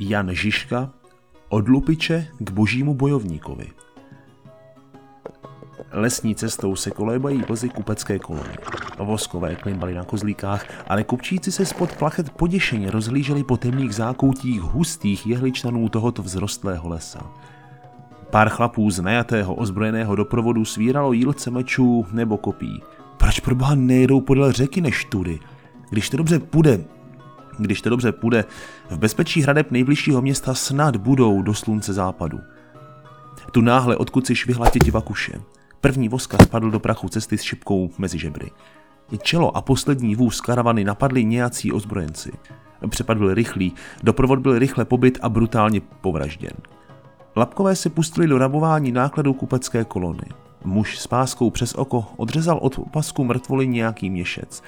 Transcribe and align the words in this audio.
Jan 0.00 0.34
Žižka 0.34 0.90
od 1.48 1.68
lupiče 1.68 2.26
k 2.38 2.50
božímu 2.50 2.94
bojovníkovi. 2.94 3.68
Lesní 5.92 6.34
cestou 6.34 6.76
se 6.76 6.90
kolébají 6.90 7.42
vozy 7.48 7.68
kupecké 7.68 8.18
kolony. 8.18 8.56
Voskové 8.98 9.54
klimbaly 9.54 9.94
na 9.94 10.04
kozlíkách, 10.04 10.66
ale 10.88 11.04
kupčíci 11.04 11.52
se 11.52 11.66
spod 11.66 11.96
plachet 11.96 12.30
poděšeně 12.30 12.90
rozhlíželi 12.90 13.44
po 13.44 13.56
temných 13.56 13.94
zákoutích 13.94 14.60
hustých 14.60 15.26
jehličnanů 15.26 15.88
tohoto 15.88 16.22
vzrostlého 16.22 16.88
lesa. 16.88 17.30
Pár 18.30 18.48
chlapů 18.48 18.90
z 18.90 19.00
najatého 19.00 19.54
ozbrojeného 19.54 20.16
doprovodu 20.16 20.64
svíralo 20.64 21.12
jílce 21.12 21.50
mečů 21.50 22.06
nebo 22.12 22.36
kopí. 22.36 22.82
Proč 23.16 23.40
pro 23.40 23.54
boha 23.54 23.74
nejedou 23.74 24.20
podél 24.20 24.52
řeky 24.52 24.80
než 24.80 25.04
tudy? 25.04 25.38
Když 25.90 26.10
to 26.10 26.16
dobře 26.16 26.38
půjde, 26.38 26.84
když 27.58 27.82
to 27.82 27.90
dobře 27.90 28.12
půjde, 28.12 28.44
v 28.90 28.98
bezpečí 28.98 29.42
hradeb 29.42 29.70
nejbližšího 29.70 30.22
města 30.22 30.54
snad 30.54 30.96
budou 30.96 31.42
do 31.42 31.54
slunce 31.54 31.92
západu. 31.92 32.40
Tu 33.52 33.60
náhle 33.60 33.96
odkud 33.96 34.26
si 34.26 34.36
švihla 34.36 34.70
tětiva 34.70 35.00
kuše. 35.00 35.32
První 35.80 36.08
voska 36.08 36.38
spadl 36.42 36.70
do 36.70 36.80
prachu 36.80 37.08
cesty 37.08 37.38
s 37.38 37.42
šipkou 37.42 37.90
mezi 37.98 38.18
žebry. 38.18 38.50
Čelo 39.22 39.56
a 39.56 39.62
poslední 39.62 40.14
vůz 40.14 40.40
karavany 40.40 40.84
napadli 40.84 41.24
nějací 41.24 41.72
ozbrojenci. 41.72 42.32
Přepad 42.88 43.18
byl 43.18 43.34
rychlý, 43.34 43.72
doprovod 44.02 44.38
byl 44.38 44.58
rychle 44.58 44.84
pobyt 44.84 45.18
a 45.22 45.28
brutálně 45.28 45.80
povražděn. 45.80 46.52
Lapkové 47.36 47.76
se 47.76 47.90
pustili 47.90 48.26
do 48.26 48.38
rabování 48.38 48.92
nákladů 48.92 49.34
kupecké 49.34 49.84
kolony. 49.84 50.26
Muž 50.64 50.98
s 50.98 51.06
páskou 51.06 51.50
přes 51.50 51.74
oko 51.74 52.06
odřezal 52.16 52.58
od 52.62 52.80
pasku 52.90 53.24
mrtvoly 53.24 53.68
nějaký 53.68 54.10
měšec. 54.10 54.62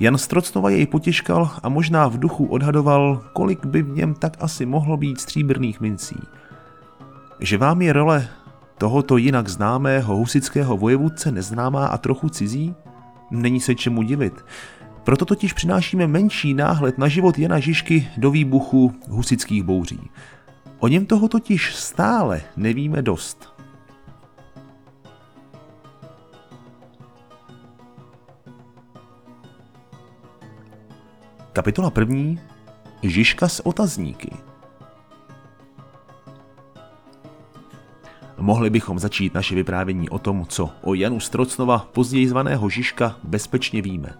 Jan 0.00 0.18
Strocnova 0.18 0.70
jej 0.70 0.86
potěškal 0.86 1.50
a 1.62 1.68
možná 1.68 2.08
v 2.08 2.18
duchu 2.18 2.46
odhadoval, 2.46 3.24
kolik 3.32 3.66
by 3.66 3.82
v 3.82 3.88
něm 3.88 4.14
tak 4.14 4.36
asi 4.40 4.66
mohlo 4.66 4.96
být 4.96 5.20
stříbrných 5.20 5.80
mincí. 5.80 6.16
Že 7.40 7.58
vám 7.58 7.82
je 7.82 7.92
role 7.92 8.28
tohoto 8.78 9.16
jinak 9.16 9.48
známého 9.48 10.16
husického 10.16 10.76
vojevůdce 10.76 11.32
neznámá 11.32 11.86
a 11.86 11.98
trochu 11.98 12.28
cizí? 12.28 12.74
Není 13.30 13.60
se 13.60 13.74
čemu 13.74 14.02
divit. 14.02 14.44
Proto 15.04 15.24
totiž 15.24 15.52
přinášíme 15.52 16.06
menší 16.06 16.54
náhled 16.54 16.98
na 16.98 17.08
život 17.08 17.38
Jana 17.38 17.58
Žižky 17.58 18.08
do 18.16 18.30
výbuchu 18.30 18.94
husických 19.08 19.62
bouří. 19.62 20.10
O 20.78 20.88
něm 20.88 21.06
toho 21.06 21.28
totiž 21.28 21.74
stále 21.74 22.42
nevíme 22.56 23.02
dost. 23.02 23.49
Kapitola 31.52 31.90
první. 31.90 32.40
Žižka 33.02 33.48
s 33.48 33.66
otazníky. 33.66 34.30
Mohli 38.38 38.70
bychom 38.70 38.98
začít 38.98 39.34
naše 39.34 39.54
vyprávění 39.54 40.08
o 40.08 40.18
tom, 40.18 40.46
co 40.48 40.70
o 40.82 40.94
Janu 40.94 41.20
Strocnova, 41.20 41.78
později 41.78 42.28
zvaného 42.28 42.68
Žižka, 42.68 43.16
bezpečně 43.22 43.82
víme. 43.82 44.14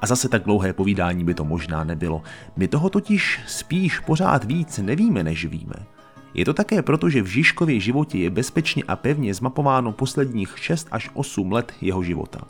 A 0.00 0.06
zase 0.06 0.28
tak 0.28 0.42
dlouhé 0.42 0.72
povídání 0.72 1.24
by 1.24 1.34
to 1.34 1.44
možná 1.44 1.84
nebylo. 1.84 2.22
My 2.56 2.68
toho 2.68 2.90
totiž 2.90 3.40
spíš 3.46 3.98
pořád 3.98 4.44
víc 4.44 4.78
nevíme, 4.78 5.22
než 5.22 5.44
víme. 5.44 5.86
Je 6.34 6.44
to 6.44 6.54
také 6.54 6.82
proto, 6.82 7.10
že 7.10 7.22
v 7.22 7.26
Žižkově 7.26 7.80
životě 7.80 8.18
je 8.18 8.30
bezpečně 8.30 8.82
a 8.88 8.96
pevně 8.96 9.34
zmapováno 9.34 9.92
posledních 9.92 10.58
6 10.58 10.88
až 10.90 11.10
8 11.14 11.52
let 11.52 11.72
jeho 11.80 12.02
života. 12.02 12.40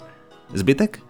Zbytek? 0.55 1.01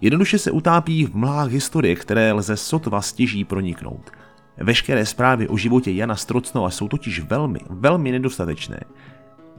Jednoduše 0.00 0.38
se 0.38 0.50
utápí 0.50 1.06
v 1.06 1.14
mlách 1.14 1.50
historie, 1.50 1.94
které 1.94 2.32
lze 2.32 2.56
sotva 2.56 3.02
stěží 3.02 3.44
proniknout. 3.44 4.10
Veškeré 4.56 5.06
zprávy 5.06 5.48
o 5.48 5.56
životě 5.56 5.90
Jana 5.90 6.16
Strocnova 6.16 6.70
jsou 6.70 6.88
totiž 6.88 7.20
velmi, 7.20 7.60
velmi 7.70 8.12
nedostatečné. 8.12 8.80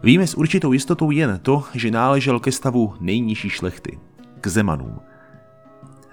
Víme 0.03 0.27
s 0.27 0.37
určitou 0.37 0.73
jistotou 0.73 1.11
jen 1.11 1.39
to, 1.43 1.63
že 1.73 1.91
náležel 1.91 2.39
ke 2.39 2.51
stavu 2.51 2.93
nejnižší 2.99 3.49
šlechty, 3.49 3.99
k 4.41 4.47
Zemanům. 4.47 4.99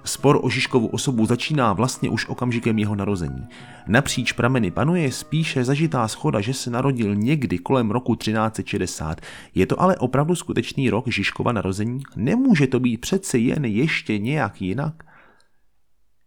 Spor 0.08 0.40
o 0.42 0.48
Žižkovu 0.48 0.86
osobu 0.86 1.26
začíná 1.26 1.72
vlastně 1.72 2.10
už 2.10 2.28
okamžikem 2.28 2.78
jeho 2.78 2.94
narození. 2.94 3.46
Napříč 3.86 4.32
prameny 4.32 4.70
panuje 4.70 5.12
spíše 5.12 5.64
zažitá 5.64 6.08
schoda, 6.08 6.40
že 6.40 6.54
se 6.54 6.70
narodil 6.70 7.14
někdy 7.14 7.58
kolem 7.58 7.90
roku 7.90 8.14
1360. 8.14 9.20
Je 9.54 9.66
to 9.66 9.80
ale 9.80 9.96
opravdu 9.96 10.34
skutečný 10.34 10.90
rok 10.90 11.08
Žižkova 11.08 11.52
narození? 11.52 12.02
Nemůže 12.16 12.66
to 12.66 12.80
být 12.80 13.00
přece 13.00 13.38
jen 13.38 13.64
ještě 13.64 14.18
nějak 14.18 14.62
jinak? 14.62 14.94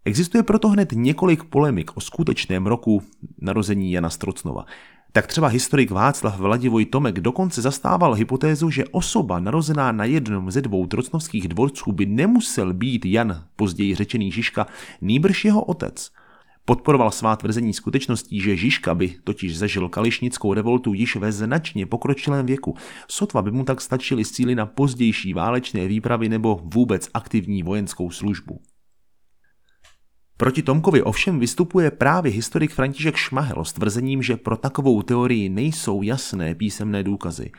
Existuje 0.06 0.44
proto 0.44 0.70
hned 0.70 0.92
několik 0.92 1.44
polemik 1.44 1.98
o 1.98 2.02
skutečném 2.02 2.68
roku 2.68 3.04
narození 3.42 3.92
Jana 3.92 4.10
Strocnova. 4.10 4.66
Tak 5.14 5.28
třeba 5.28 5.48
historik 5.48 5.92
Václav 5.92 6.40
Vladivoj 6.40 6.86
Tomek 6.86 7.20
dokonce 7.20 7.62
zastával 7.62 8.14
hypotézu, 8.14 8.70
že 8.70 8.86
osoba 8.92 9.40
narozená 9.40 9.92
na 9.92 10.06
jednom 10.06 10.52
ze 10.52 10.62
dvou 10.62 10.88
trocnovských 10.88 11.48
dvorců 11.48 11.92
by 11.92 12.06
nemusel 12.06 12.74
být 12.74 13.06
Jan, 13.06 13.44
později 13.56 13.96
řečený 13.96 14.32
Žižka, 14.32 14.68
nýbrž 15.02 15.46
jeho 15.46 15.64
otec. 15.64 16.12
Podporoval 16.66 17.12
svá 17.12 17.36
tvrzení 17.36 17.74
skutečností, 17.74 18.42
že 18.42 18.58
Žižka 18.58 18.96
by 18.96 19.16
totiž 19.24 19.58
zažil 19.58 19.90
kališnickou 19.90 20.54
revoltu 20.54 20.94
již 20.94 21.16
ve 21.16 21.32
značně 21.32 21.86
pokročilém 21.86 22.46
věku. 22.46 22.76
Sotva 23.08 23.42
by 23.42 23.52
mu 23.52 23.64
tak 23.64 23.82
stačily 23.82 24.26
síly 24.26 24.56
na 24.56 24.66
pozdější 24.66 25.34
válečné 25.34 25.88
výpravy 25.88 26.30
nebo 26.30 26.62
vůbec 26.64 27.10
aktivní 27.14 27.64
vojenskou 27.64 28.12
službu. 28.12 28.60
Proti 30.42 30.62
Tomkovi 30.62 31.04
ovšem 31.04 31.40
vystupuje 31.40 31.92
právě 31.92 32.32
historik 32.32 32.72
František 32.72 33.16
Šmahel 33.16 33.66
s 33.66 33.74
tvrzením, 33.74 34.22
že 34.22 34.38
pro 34.38 34.58
takovou 34.58 35.02
teorii 35.02 35.50
nejsou 35.50 36.02
jasné 36.02 36.56
písemné 36.56 37.04
důkazy. 37.04 37.52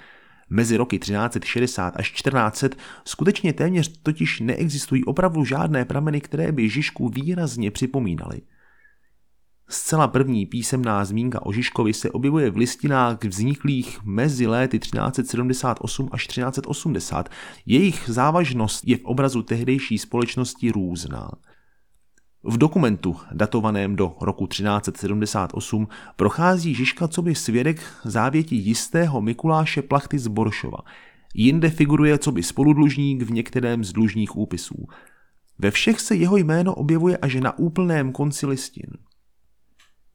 Mezi 0.51 0.77
roky 0.77 0.99
1360 0.99 1.97
až 1.97 2.11
1400 2.11 2.69
skutečně 3.05 3.53
téměř 3.53 4.03
totiž 4.03 4.41
neexistují 4.41 5.05
opravdu 5.05 5.45
žádné 5.45 5.85
prameny, 5.85 6.21
které 6.21 6.53
by 6.53 6.69
Žižku 6.69 7.09
výrazně 7.09 7.71
připomínaly. 7.71 8.41
Zcela 9.69 10.09
první 10.09 10.47
písemná 10.47 11.05
zmínka 11.05 11.47
o 11.47 11.53
Žižkovi 11.53 11.93
se 11.93 12.11
objevuje 12.11 12.51
v 12.51 12.57
listinách 12.57 13.25
vzniklých 13.25 14.05
mezi 14.05 14.47
léty 14.47 14.79
1378 14.79 16.09
až 16.13 16.27
1380. 16.27 17.29
Jejich 17.67 18.05
závažnost 18.07 18.85
je 18.87 18.97
v 18.97 19.05
obrazu 19.05 19.43
tehdejší 19.43 19.99
společnosti 19.99 20.71
různá. 20.71 21.31
V 22.45 22.59
dokumentu, 22.59 23.17
datovaném 23.33 23.97
do 23.97 24.17
roku 24.21 24.47
1378, 24.47 25.89
prochází 26.17 26.75
Žižka 26.75 27.09
co 27.09 27.23
by 27.23 27.35
svědek 27.35 27.83
závěti 28.05 28.57
jistého 28.57 29.21
Mikuláše 29.21 29.83
Plachty 29.83 30.19
z 30.19 30.27
Boršova. 30.27 30.79
Jinde 31.35 31.71
figuruje 31.71 32.19
co 32.19 32.33
by 32.33 32.43
spoludlužník 32.43 33.23
v 33.23 33.31
některém 33.31 33.85
z 33.85 33.93
dlužních 33.93 34.37
úpisů. 34.37 34.87
Ve 35.59 35.71
všech 35.71 36.01
se 36.01 36.17
jeho 36.17 36.37
jméno 36.37 36.75
objevuje 36.75 37.17
až 37.17 37.35
na 37.35 37.59
úplném 37.59 38.13
konci 38.13 38.47
listin. 38.47 38.91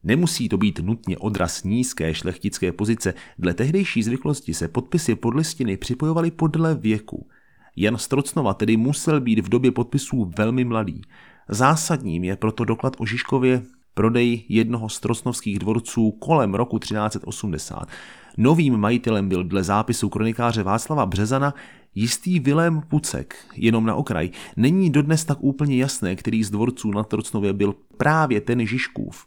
Nemusí 0.02 0.48
to 0.48 0.58
být 0.58 0.78
nutně 0.78 1.18
odraz 1.18 1.64
nízké 1.64 2.14
šlechtické 2.14 2.72
pozice, 2.72 3.14
dle 3.38 3.54
tehdejší 3.54 4.02
zvyklosti 4.02 4.54
se 4.54 4.68
podpisy 4.68 5.14
pod 5.14 5.34
listiny 5.34 5.76
připojovaly 5.76 6.30
podle 6.30 6.74
věku. 6.74 7.28
Jan 7.76 7.98
Strocnova 7.98 8.54
tedy 8.54 8.76
musel 8.76 9.20
být 9.20 9.38
v 9.38 9.48
době 9.48 9.72
podpisů 9.72 10.30
velmi 10.38 10.64
mladý. 10.64 11.02
Zásadním 11.48 12.24
je 12.24 12.36
proto 12.36 12.64
doklad 12.64 12.96
o 12.98 13.06
Žižkově 13.06 13.62
prodej 13.94 14.44
jednoho 14.48 14.88
z 14.88 15.00
trocnovských 15.00 15.58
dvorců 15.58 16.10
kolem 16.10 16.54
roku 16.54 16.78
1380. 16.78 17.88
Novým 18.36 18.76
majitelem 18.76 19.28
byl 19.28 19.44
dle 19.44 19.64
zápisu 19.64 20.08
kronikáře 20.08 20.62
Václava 20.62 21.06
Březana 21.06 21.54
jistý 21.94 22.40
Vilém 22.40 22.80
Pucek, 22.80 23.36
jenom 23.56 23.86
na 23.86 23.94
okraj. 23.94 24.30
Není 24.56 24.90
dodnes 24.90 25.24
tak 25.24 25.38
úplně 25.40 25.76
jasné, 25.76 26.16
který 26.16 26.44
z 26.44 26.50
dvorců 26.50 26.90
na 26.90 27.02
Trocnově 27.02 27.52
byl 27.52 27.74
právě 27.96 28.40
ten 28.40 28.66
Žižkův. 28.66 29.26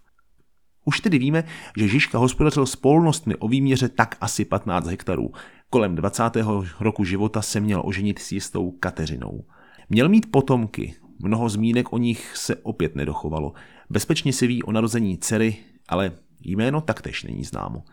Už 0.85 0.99
tedy 0.99 1.19
víme, 1.19 1.43
že 1.77 1.87
Žižka 1.87 2.17
hospodařil 2.17 2.65
s 2.65 2.75
polnostmi 2.75 3.35
o 3.35 3.47
výměře 3.47 3.89
tak 3.89 4.17
asi 4.21 4.45
15 4.45 4.87
hektarů. 4.87 5.31
Kolem 5.69 5.95
20. 5.95 6.23
roku 6.79 7.03
života 7.03 7.41
se 7.41 7.59
měl 7.59 7.81
oženit 7.85 8.19
s 8.19 8.31
jistou 8.31 8.71
Kateřinou. 8.71 9.45
Měl 9.89 10.09
mít 10.09 10.31
potomky, 10.31 10.95
Mnoho 11.23 11.49
zmínek 11.49 11.93
o 11.93 11.97
nich 11.97 12.37
se 12.37 12.55
opět 12.55 12.95
nedochovalo. 12.95 13.53
Bezpečně 13.89 14.33
se 14.33 14.47
ví 14.47 14.63
o 14.63 14.71
narození 14.71 15.17
dcery, 15.17 15.57
ale 15.87 16.11
jméno 16.41 16.81
taktéž 16.81 17.23
není 17.23 17.43
známo. 17.43 17.83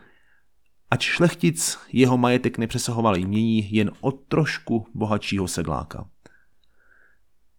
Ač 0.90 1.04
šlechtic 1.04 1.78
jeho 1.92 2.18
majetek 2.18 2.58
nepřesahoval 2.58 3.16
jmění 3.16 3.72
jen 3.74 3.90
o 4.00 4.12
trošku 4.12 4.86
bohatšího 4.94 5.48
sedláka. 5.48 6.08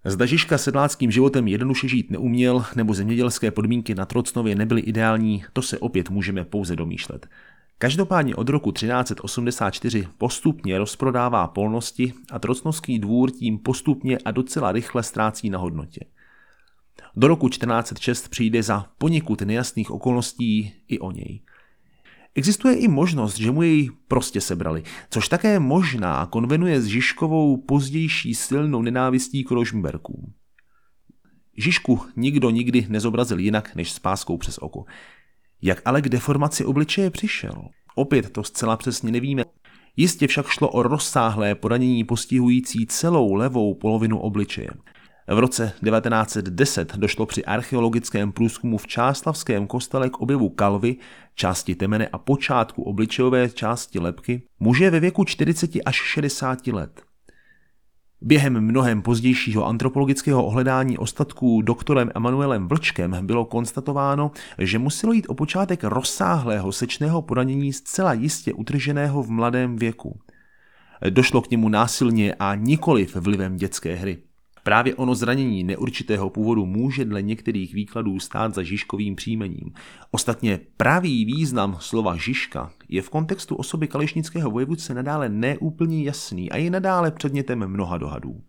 Zda 0.05 0.25
Žižka 0.25 0.57
sedláckým 0.57 1.11
životem 1.11 1.47
jednoduše 1.47 1.87
žít 1.87 2.11
neuměl, 2.11 2.65
nebo 2.75 2.93
zemědělské 2.93 3.51
podmínky 3.51 3.95
na 3.95 4.05
Trocnově 4.05 4.55
nebyly 4.55 4.81
ideální, 4.81 5.43
to 5.53 5.61
se 5.61 5.79
opět 5.79 6.09
můžeme 6.09 6.45
pouze 6.45 6.75
domýšlet. 6.75 7.27
Každopádně 7.81 8.35
od 8.35 8.49
roku 8.49 8.71
1384 8.71 10.07
postupně 10.17 10.77
rozprodává 10.77 11.47
polnosti 11.47 12.13
a 12.31 12.39
trocnovský 12.39 12.99
dvůr 12.99 13.31
tím 13.31 13.59
postupně 13.59 14.17
a 14.25 14.31
docela 14.31 14.71
rychle 14.71 15.03
ztrácí 15.03 15.49
na 15.49 15.59
hodnotě. 15.59 16.05
Do 17.15 17.27
roku 17.27 17.49
1406 17.49 18.27
přijde 18.27 18.63
za 18.63 18.85
poněkud 18.97 19.41
nejasných 19.41 19.91
okolností 19.91 20.73
i 20.87 20.99
o 20.99 21.11
něj. 21.11 21.41
Existuje 22.35 22.75
i 22.75 22.87
možnost, 22.87 23.37
že 23.37 23.51
mu 23.51 23.61
jej 23.61 23.89
prostě 24.07 24.41
sebrali, 24.41 24.83
což 25.09 25.29
také 25.29 25.59
možná 25.59 26.25
konvenuje 26.25 26.81
s 26.81 26.85
Žižkovou 26.85 27.57
pozdější 27.57 28.35
silnou 28.35 28.81
nenávistí 28.81 29.43
k 29.43 29.51
Rožmberkům. 29.51 30.33
Žižku 31.57 32.01
nikdo 32.15 32.49
nikdy 32.49 32.85
nezobrazil 32.89 33.39
jinak 33.39 33.75
než 33.75 33.91
s 33.91 33.99
páskou 33.99 34.37
přes 34.37 34.57
oko. 34.57 34.85
Jak 35.61 35.81
ale 35.85 36.01
k 36.01 36.09
deformaci 36.09 36.65
obličeje 36.65 37.09
přišel? 37.09 37.53
Opět 37.95 38.29
to 38.29 38.43
zcela 38.43 38.77
přesně 38.77 39.11
nevíme. 39.11 39.43
Jistě 39.97 40.27
však 40.27 40.47
šlo 40.47 40.69
o 40.69 40.83
rozsáhlé 40.83 41.55
poranění 41.55 42.03
postihující 42.03 42.87
celou 42.87 43.33
levou 43.33 43.73
polovinu 43.73 44.19
obličeje. 44.19 44.69
V 45.27 45.39
roce 45.39 45.73
1910 45.83 46.97
došlo 46.97 47.25
při 47.25 47.45
archeologickém 47.45 48.31
průzkumu 48.31 48.77
v 48.77 48.87
Čáslavském 48.87 49.67
kostele 49.67 50.09
k 50.09 50.19
objevu 50.19 50.49
kalvy, 50.49 50.95
části 51.35 51.75
temene 51.75 52.07
a 52.07 52.17
počátku 52.17 52.83
obličejové 52.83 53.49
části 53.49 53.99
lepky 53.99 54.43
muže 54.59 54.89
ve 54.89 54.99
věku 54.99 55.23
40 55.23 55.71
až 55.85 55.95
60 55.95 56.67
let. 56.67 57.08
Během 58.21 58.61
mnohem 58.61 59.01
pozdějšího 59.01 59.65
antropologického 59.65 60.45
ohledání 60.45 60.97
ostatků 60.97 61.61
doktorem 61.61 62.11
Emanuelem 62.15 62.67
Vlčkem 62.67 63.17
bylo 63.21 63.45
konstatováno, 63.45 64.31
že 64.57 64.79
muselo 64.79 65.13
jít 65.13 65.25
o 65.29 65.33
počátek 65.33 65.83
rozsáhlého 65.83 66.71
sečného 66.71 67.21
poranění 67.21 67.73
zcela 67.73 68.13
jistě 68.13 68.53
utrženého 68.53 69.23
v 69.23 69.29
mladém 69.29 69.75
věku. 69.75 70.19
Došlo 71.09 71.41
k 71.41 71.49
němu 71.49 71.69
násilně 71.69 72.33
a 72.33 72.55
nikoliv 72.55 73.15
vlivem 73.15 73.55
dětské 73.55 73.95
hry. 73.95 74.28
Právě 74.69 74.95
ono 74.95 75.15
zranění 75.15 75.63
neurčitého 75.63 76.29
původu 76.29 76.65
může 76.65 77.05
dle 77.05 77.21
některých 77.21 77.73
výkladů 77.73 78.19
stát 78.19 78.53
za 78.53 78.63
Žižkovým 78.63 79.15
příjmením. 79.15 79.73
Ostatně 80.11 80.59
pravý 80.77 81.25
význam 81.25 81.77
slova 81.79 82.15
Žižka 82.15 82.71
je 82.89 83.01
v 83.01 83.09
kontextu 83.09 83.55
osoby 83.55 83.87
kališnického 83.87 84.51
vojevůdce 84.51 84.93
nadále 84.93 85.29
neúplně 85.29 86.03
jasný 86.03 86.51
a 86.51 86.57
je 86.57 86.69
nadále 86.69 87.11
předmětem 87.11 87.67
mnoha 87.67 87.97
dohadů. 87.97 88.41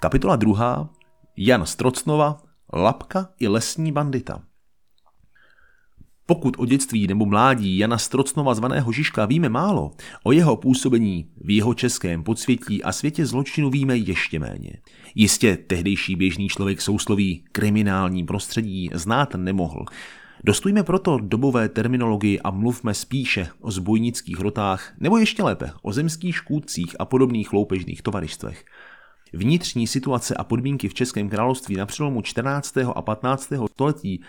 Kapitola 0.00 0.36
2. 0.36 0.90
Jan 1.36 1.66
Strocnova, 1.66 2.42
Lapka 2.72 3.28
i 3.38 3.48
lesní 3.48 3.92
bandita. 3.92 4.42
Pokud 6.28 6.54
o 6.58 6.66
dětství 6.66 7.06
nebo 7.06 7.26
mládí 7.26 7.78
Jana 7.78 7.98
Strocnova 7.98 8.54
zvaného 8.54 8.92
Žižka 8.92 9.26
víme 9.26 9.48
málo, 9.48 9.92
o 10.24 10.32
jeho 10.32 10.56
působení 10.56 11.28
v 11.40 11.56
jeho 11.56 11.74
českém 11.74 12.22
podsvětí 12.22 12.82
a 12.82 12.92
světě 12.92 13.26
zločinu 13.26 13.70
víme 13.70 13.96
ještě 13.96 14.38
méně. 14.38 14.72
Jistě 15.14 15.56
tehdejší 15.56 16.16
běžný 16.16 16.48
člověk 16.48 16.80
sousloví 16.80 17.44
kriminální 17.52 18.24
prostředí 18.24 18.90
znát 18.94 19.34
nemohl. 19.34 19.84
Dostujme 20.44 20.82
proto 20.82 21.18
dobové 21.22 21.68
terminologii 21.68 22.40
a 22.40 22.50
mluvme 22.50 22.94
spíše 22.94 23.48
o 23.60 23.70
zbojnických 23.70 24.40
rotách, 24.40 24.92
nebo 25.00 25.18
ještě 25.18 25.42
lépe 25.42 25.70
o 25.82 25.92
zemských 25.92 26.36
škůdcích 26.36 26.96
a 26.98 27.04
podobných 27.04 27.52
loupežných 27.52 28.02
tovarištvech. 28.02 28.64
Vnitřní 29.32 29.86
situace 29.86 30.34
a 30.34 30.44
podmínky 30.44 30.88
v 30.88 30.94
Českém 30.94 31.28
království 31.28 31.76
na 31.76 31.86
přelomu 31.86 32.22
14. 32.22 32.76
a 32.94 33.02
15. 33.02 33.52
století 33.72 34.22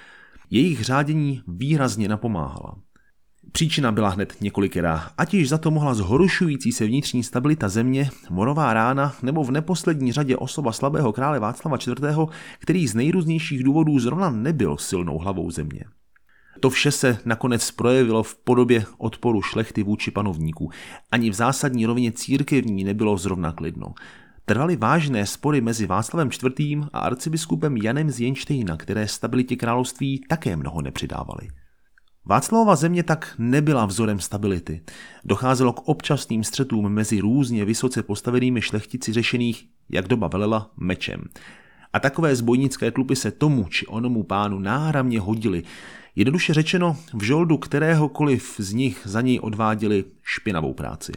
jejich 0.49 0.83
řádění 0.83 1.41
výrazně 1.47 2.07
napomáhala. 2.07 2.75
Příčina 3.51 3.91
byla 3.91 4.09
hned 4.09 4.35
několikerá, 4.41 5.09
ať 5.17 5.33
již 5.33 5.49
za 5.49 5.57
to 5.57 5.71
mohla 5.71 5.93
zhoršující 5.93 6.71
se 6.71 6.85
vnitřní 6.85 7.23
stabilita 7.23 7.69
země, 7.69 8.09
morová 8.29 8.73
rána 8.73 9.13
nebo 9.23 9.43
v 9.43 9.51
neposlední 9.51 10.11
řadě 10.11 10.37
osoba 10.37 10.71
slabého 10.71 11.13
krále 11.13 11.39
Václava 11.39 11.77
IV., 11.87 12.17
který 12.59 12.87
z 12.87 12.95
nejrůznějších 12.95 13.63
důvodů 13.63 13.99
zrovna 13.99 14.29
nebyl 14.29 14.77
silnou 14.77 15.17
hlavou 15.17 15.51
země. 15.51 15.83
To 16.59 16.69
vše 16.69 16.91
se 16.91 17.17
nakonec 17.25 17.71
projevilo 17.71 18.23
v 18.23 18.35
podobě 18.35 18.85
odporu 18.97 19.41
šlechty 19.41 19.83
vůči 19.83 20.11
panovníků. 20.11 20.69
Ani 21.11 21.29
v 21.29 21.33
zásadní 21.33 21.85
rovině 21.85 22.11
církevní 22.11 22.83
nebylo 22.83 23.17
zrovna 23.17 23.51
klidno 23.51 23.93
trvaly 24.49 24.75
vážné 24.75 25.25
spory 25.25 25.61
mezi 25.61 25.85
Václavem 25.85 26.29
IV. 26.29 26.87
a 26.93 26.99
arcibiskupem 26.99 27.77
Janem 27.77 28.11
z 28.11 28.19
Jenštejna, 28.19 28.77
které 28.77 29.07
stabilitě 29.07 29.55
království 29.55 30.21
také 30.29 30.55
mnoho 30.55 30.81
nepřidávaly. 30.81 31.47
Václavova 32.25 32.75
země 32.75 33.03
tak 33.03 33.35
nebyla 33.37 33.85
vzorem 33.85 34.19
stability. 34.19 34.81
Docházelo 35.25 35.73
k 35.73 35.87
občasným 35.87 36.43
střetům 36.43 36.89
mezi 36.89 37.19
různě 37.19 37.65
vysoce 37.65 38.03
postavenými 38.03 38.61
šlechtici 38.61 39.13
řešených, 39.13 39.67
jak 39.89 40.07
doba 40.07 40.27
velela, 40.27 40.71
mečem. 40.77 41.23
A 41.93 41.99
takové 41.99 42.35
zbojnické 42.35 42.91
tlupy 42.91 43.15
se 43.15 43.31
tomu 43.31 43.67
či 43.69 43.87
onomu 43.87 44.23
pánu 44.23 44.59
náramně 44.59 45.19
hodily. 45.19 45.63
Jednoduše 46.15 46.53
řečeno, 46.53 46.97
v 47.13 47.23
žoldu 47.23 47.57
kteréhokoliv 47.57 48.55
z 48.57 48.73
nich 48.73 49.01
za 49.03 49.21
něj 49.21 49.39
odváděli 49.39 50.05
špinavou 50.23 50.73
práci. 50.73 51.11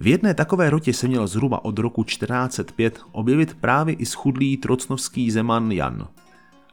V 0.00 0.06
jedné 0.06 0.34
takové 0.34 0.70
rotě 0.70 0.92
se 0.92 1.08
měl 1.08 1.26
zhruba 1.26 1.64
od 1.64 1.78
roku 1.78 2.04
1405 2.04 3.00
objevit 3.12 3.54
právě 3.54 3.94
i 3.94 4.06
schudlý 4.06 4.56
trocnovský 4.56 5.30
zeman 5.30 5.72
Jan. 5.72 6.08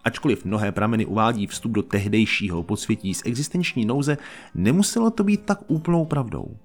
Ačkoliv 0.03 0.45
mnohé 0.45 0.71
prameny 0.71 1.05
uvádí 1.05 1.47
vstup 1.47 1.71
do 1.71 1.83
tehdejšího 1.83 2.63
podsvětí 2.63 3.13
z 3.13 3.21
existenční 3.25 3.85
nouze, 3.85 4.17
nemuselo 4.55 5.11
to 5.11 5.23
být 5.23 5.41
tak 5.45 5.59
úplnou 5.67 6.05
pravdou. 6.05 6.57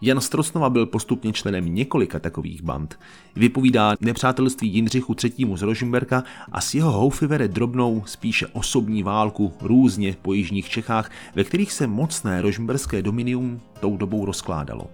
Jan 0.00 0.20
Strosnova 0.20 0.70
byl 0.70 0.86
postupně 0.86 1.32
členem 1.32 1.74
několika 1.74 2.18
takových 2.18 2.62
band. 2.62 2.98
Vypovídá 3.36 3.96
nepřátelství 4.00 4.68
Jindřichu 4.68 5.16
III. 5.24 5.56
z 5.56 5.62
Rožmberka 5.62 6.24
a 6.52 6.60
s 6.60 6.74
jeho 6.74 6.92
houfy 6.92 7.26
vede 7.26 7.48
drobnou, 7.48 8.02
spíše 8.06 8.46
osobní 8.46 9.02
válku 9.02 9.52
různě 9.60 10.16
po 10.22 10.32
jižních 10.32 10.68
Čechách, 10.68 11.10
ve 11.34 11.44
kterých 11.44 11.72
se 11.72 11.86
mocné 11.86 12.42
rožmberské 12.42 13.02
dominium 13.02 13.60
tou 13.80 13.96
dobou 13.96 14.24
rozkládalo. 14.24 14.90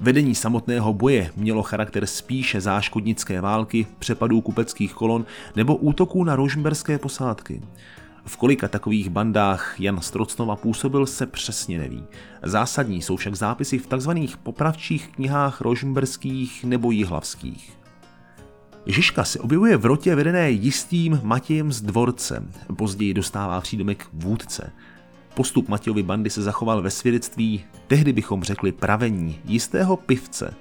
Vedení 0.00 0.34
samotného 0.34 0.94
boje 0.94 1.30
mělo 1.36 1.62
charakter 1.62 2.06
spíše 2.06 2.60
záškodnické 2.60 3.40
války, 3.40 3.86
přepadů 3.98 4.40
kupeckých 4.40 4.94
kolon 4.94 5.26
nebo 5.56 5.76
útoků 5.76 6.24
na 6.24 6.36
rožmberské 6.36 6.98
posádky. 6.98 7.62
V 8.24 8.36
kolika 8.36 8.68
takových 8.68 9.08
bandách 9.08 9.80
Jan 9.80 10.00
Strocnova 10.00 10.56
působil 10.56 11.06
se 11.06 11.26
přesně 11.26 11.78
neví. 11.78 12.04
Zásadní 12.42 13.02
jsou 13.02 13.16
však 13.16 13.34
zápisy 13.34 13.78
v 13.78 13.86
tzv. 13.86 14.10
popravčích 14.42 15.08
knihách 15.08 15.60
rožmberských 15.60 16.64
nebo 16.64 16.90
jihlavských. 16.90 17.78
Žižka 18.86 19.24
se 19.24 19.40
objevuje 19.40 19.76
v 19.76 19.84
rotě 19.84 20.14
vedené 20.14 20.50
jistým 20.50 21.20
Matějem 21.22 21.72
z 21.72 21.80
dvorce, 21.80 22.44
později 22.76 23.14
dostává 23.14 23.60
přídomek 23.60 24.06
vůdce. 24.12 24.72
Postup 25.34 25.68
Matějovy 25.68 26.02
bandy 26.02 26.30
se 26.30 26.42
zachoval 26.42 26.82
ve 26.82 26.90
svědectví, 26.90 27.64
tehdy 27.86 28.12
bychom 28.12 28.42
řekli 28.42 28.72
pravení, 28.72 29.38
jistého 29.44 29.96
pivce. 29.96 30.54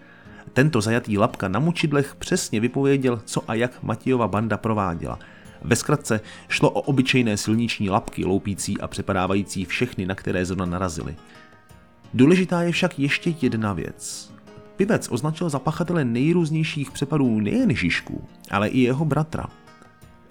Tento 0.54 0.82
zajatý 0.82 1.18
lapka 1.18 1.48
na 1.48 1.60
mučidlech 1.60 2.16
přesně 2.16 2.60
vypověděl, 2.60 3.22
co 3.26 3.42
a 3.48 3.54
jak 3.54 3.84
Matějova 3.84 4.28
banda 4.28 4.58
prováděla– 4.58 5.20
ve 5.62 5.76
zkratce 5.76 6.22
šlo 6.48 6.70
o 6.70 6.82
obyčejné 6.82 7.38
silniční 7.38 7.90
lapky, 7.90 8.26
loupící 8.26 8.82
a 8.82 8.88
přepadávající 8.88 9.66
všechny, 9.66 10.06
na 10.06 10.16
které 10.16 10.46
zrovna 10.46 10.66
narazili. 10.66 11.16
Důležitá 12.14 12.62
je 12.62 12.72
však 12.72 13.00
ještě 13.00 13.34
jedna 13.42 13.74
věc. 13.74 14.34
Pivec 14.76 15.08
označil 15.12 15.50
za 15.50 15.60
pachatele 15.60 16.06
nejrůznějších 16.06 16.92
přepadů 16.92 17.40
nejen 17.40 17.76
Žižku, 17.76 18.28
ale 18.52 18.68
i 18.68 18.80
jeho 18.80 19.06
bratra. 19.06 19.46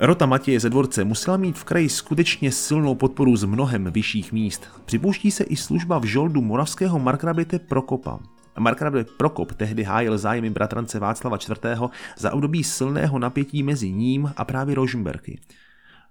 Rota 0.01 0.27
Matěje 0.27 0.61
ze 0.61 0.71
dvorce 0.71 1.05
musela 1.05 1.37
mít 1.37 1.59
v 1.59 1.65
kraji 1.65 1.89
skutečně 1.89 2.53
silnou 2.53 2.95
podporu 2.95 3.37
z 3.37 3.45
mnohem 3.45 3.85
vyšších 3.85 4.33
míst. 4.33 4.67
Připouští 4.85 5.31
se 5.31 5.45
i 5.45 5.57
služba 5.57 5.99
v 5.99 6.05
žoldu 6.05 6.43
moravského 6.43 6.99
markraběte 6.99 7.59
Prokopa, 7.59 8.19
Markgrave 8.59 9.05
Prokop 9.05 9.53
tehdy 9.53 9.83
hájil 9.83 10.19
zájmy 10.19 10.51
bratrance 10.51 10.99
Václava 10.99 11.37
IV. 11.37 11.81
za 12.19 12.33
období 12.33 12.65
silného 12.65 13.19
napětí 13.19 13.63
mezi 13.63 13.93
ním 13.93 14.33
a 14.37 14.45
právě 14.45 14.75
Rožmberky. 14.75 15.41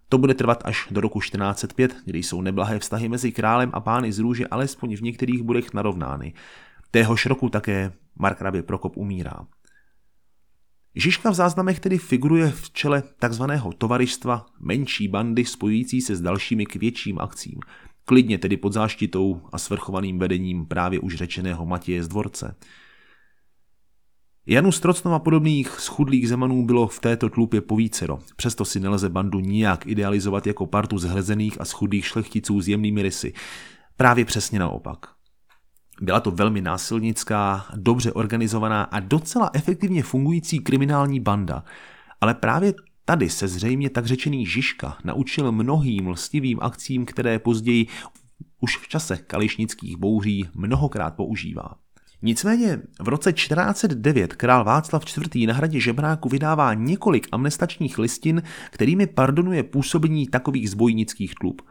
To 0.10 0.18
bude 0.18 0.34
trvat 0.34 0.62
až 0.66 0.88
do 0.92 1.02
roku 1.02 1.20
1405, 1.20 1.96
kdy 2.06 2.20
jsou 2.20 2.42
neblahé 2.42 2.80
vztahy 2.80 3.10
mezi 3.10 3.32
králem 3.32 3.70
a 3.74 3.80
pány 3.80 4.12
z 4.12 4.20
růže 4.20 4.48
alespoň 4.48 4.96
v 4.96 5.02
některých 5.02 5.44
budech 5.44 5.74
narovnány. 5.74 6.34
Téhož 6.92 7.26
roku 7.26 7.50
také 7.50 7.92
Markgrave 8.20 8.64
Prokop 8.64 8.98
umírá. 8.98 9.48
Žižka 10.96 11.30
v 11.30 11.34
záznamech 11.34 11.80
tedy 11.80 11.98
figuruje 11.98 12.52
v 12.52 12.72
čele 12.72 13.04
takzvaného 13.20 13.74
tovaristva 13.74 14.46
menší 14.60 15.08
bandy 15.08 15.46
spojující 15.46 16.02
se 16.02 16.16
s 16.16 16.22
dalšími 16.22 16.66
k 16.66 16.76
větším 16.76 17.20
akcím– 17.20 17.60
klidně 18.06 18.38
tedy 18.38 18.58
pod 18.58 18.74
záštitou 18.74 19.42
a 19.52 19.58
svrchovaným 19.58 20.20
vedením 20.20 20.66
právě 20.66 21.00
už 21.00 21.16
řečeného 21.16 21.66
Matěje 21.66 22.04
z 22.04 22.08
dvorce. 22.08 22.56
Janu 24.48 24.72
Strocnova 24.72 25.20
podobných 25.20 25.70
schudlých 25.70 26.30
zemanů 26.30 26.66
bylo 26.66 26.88
v 26.88 27.00
této 27.00 27.30
tlupě 27.30 27.62
povícero, 27.62 28.20
přesto 28.36 28.66
si 28.66 28.80
nelze 28.80 29.10
bandu 29.10 29.40
nijak 29.40 29.88
idealizovat 29.88 30.48
jako 30.48 30.66
partu 30.66 30.98
zhlezených 30.98 31.62
a 31.62 31.66
schudlých 31.66 32.06
šlechticů 32.06 32.62
s 32.62 32.68
jemnými 32.68 33.02
rysy. 33.02 33.34
Právě 33.98 34.26
přesně 34.26 34.60
naopak. 34.60 35.06
Byla 36.02 36.20
to 36.20 36.32
velmi 36.32 36.62
násilnická, 36.62 37.66
dobře 37.76 38.14
organizovaná 38.14 38.84
a 38.84 39.00
docela 39.00 39.50
efektivně 39.54 40.04
fungující 40.04 40.60
kriminální 40.60 41.20
banda, 41.20 41.64
ale 42.22 42.34
právě 42.34 42.74
tady 43.06 43.30
se 43.30 43.48
zřejmě 43.48 43.90
tak 43.90 44.06
řečený 44.06 44.46
Žižka 44.46 44.98
naučil 45.04 45.52
mnohým 45.52 46.08
lstivým 46.08 46.60
akcím, 46.62 47.06
které 47.06 47.40
později 47.40 47.88
už 48.62 48.78
v 48.78 48.88
čase 48.88 49.18
kališnických 49.18 49.98
bouří 49.98 50.50
mnohokrát 50.54 51.16
používá. 51.16 51.76
Nicméně 52.22 52.82
v 53.02 53.08
roce 53.08 53.34
1409 53.34 54.34
král 54.34 54.64
Václav 54.64 55.04
IV. 55.18 55.48
na 55.48 55.54
hradě 55.54 55.80
Žebráku 55.80 56.30
vydává 56.30 56.74
několik 56.74 57.28
amnestačních 57.32 57.98
listin, 57.98 58.44
kterými 58.72 59.08
pardonuje 59.08 59.64
působení 59.64 60.28
takových 60.28 60.70
zbojnických 60.70 61.36
klub. 61.36 61.62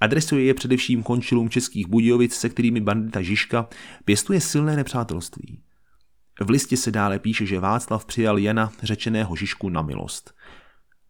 Adresuje 0.00 0.44
je 0.44 0.54
především 0.54 1.02
končilům 1.02 1.48
českých 1.50 1.88
Budějovic, 1.88 2.34
se 2.34 2.48
kterými 2.48 2.80
bandita 2.80 3.22
Žižka 3.22 3.68
pěstuje 4.04 4.40
silné 4.40 4.76
nepřátelství. 4.76 5.62
V 6.40 6.50
listě 6.50 6.76
se 6.76 6.90
dále 6.90 7.18
píše, 7.18 7.46
že 7.46 7.60
Václav 7.60 8.04
přijal 8.04 8.38
Jana 8.38 8.72
řečeného 8.82 9.36
Žižku 9.36 9.68
na 9.68 9.82
milost. 9.82 10.34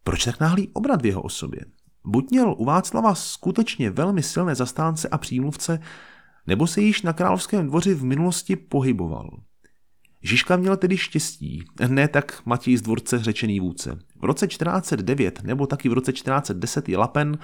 Proč 0.05 0.25
tak 0.25 0.41
náhlý 0.41 0.69
obrat 0.73 1.03
v 1.03 1.07
jeho 1.07 1.23
osobě? 1.23 1.61
Buď 2.05 2.31
měl 2.31 2.55
u 2.59 2.65
Václava 2.65 3.15
skutečně 3.15 3.91
velmi 3.91 4.23
silné 4.23 4.55
zastánce 4.55 5.09
a 5.09 5.19
přímluvce, 5.19 5.79
nebo 6.47 6.67
se 6.67 6.81
již 6.81 7.03
na 7.03 7.13
královském 7.13 7.67
dvoři 7.67 7.95
v 7.95 8.05
minulosti 8.05 8.57
pohyboval. 8.57 9.31
Žižka 10.23 10.57
měl 10.57 10.77
tedy 10.77 10.97
štěstí, 10.97 11.65
ne 11.89 12.09
tak 12.09 12.43
Matěj 12.47 12.77
z 12.77 12.83
dvorce 12.83 13.19
řečený 13.19 13.61
vůdce. 13.61 13.99
V 14.17 14.25
roce 14.25 14.47
1409 14.47 15.43
nebo 15.43 15.67
taky 15.67 15.89
v 15.89 15.93
roce 15.93 16.13
1410 16.13 16.89
je 16.89 16.99
Lapen 16.99 17.39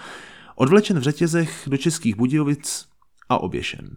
odvlečen 0.55 0.99
v 0.99 1.03
řetězech 1.03 1.63
do 1.67 1.77
českých 1.77 2.17
Budějovic 2.17 2.89
a 3.29 3.39
oběšen. 3.39 3.97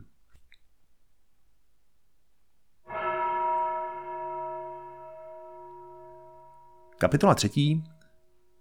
Kapitola 6.98 7.36
třetí. 7.36 7.84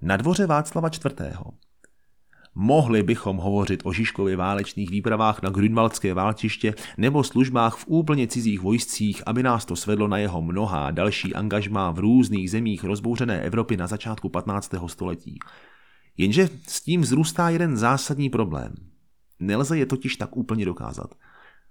Na 0.02 0.16
dvoře 0.16 0.46
Václava 0.46 0.88
IV. 0.88 1.36
Mohli 2.54 3.02
bychom 3.02 3.36
hovořit 3.36 3.80
o 3.84 3.92
Žižkově 3.92 4.36
válečných 4.36 4.90
výpravách 4.90 5.42
na 5.42 5.50
Grünwaldské 5.50 6.14
válčiště 6.14 6.74
nebo 6.96 7.24
službách 7.24 7.76
v 7.76 7.84
úplně 7.86 8.26
cizích 8.26 8.60
vojscích, 8.60 9.22
aby 9.26 9.42
nás 9.42 9.64
to 9.64 9.76
svedlo 9.76 10.08
na 10.08 10.18
jeho 10.18 10.42
mnohá 10.42 10.90
další 10.90 11.34
angažmá 11.34 11.90
v 11.90 11.98
různých 11.98 12.50
zemích 12.50 12.84
rozbouřené 12.84 13.40
Evropy 13.40 13.76
na 13.76 13.86
začátku 13.86 14.28
15. 14.28 14.74
století. 14.86 15.38
Jenže 16.16 16.48
s 16.68 16.80
tím 16.80 17.00
vzrůstá 17.00 17.48
jeden 17.48 17.76
zásadní 17.76 18.30
problém. 18.30 18.74
Nelze 19.40 19.78
je 19.78 19.86
totiž 19.86 20.16
tak 20.16 20.36
úplně 20.36 20.64
dokázat. 20.64 21.14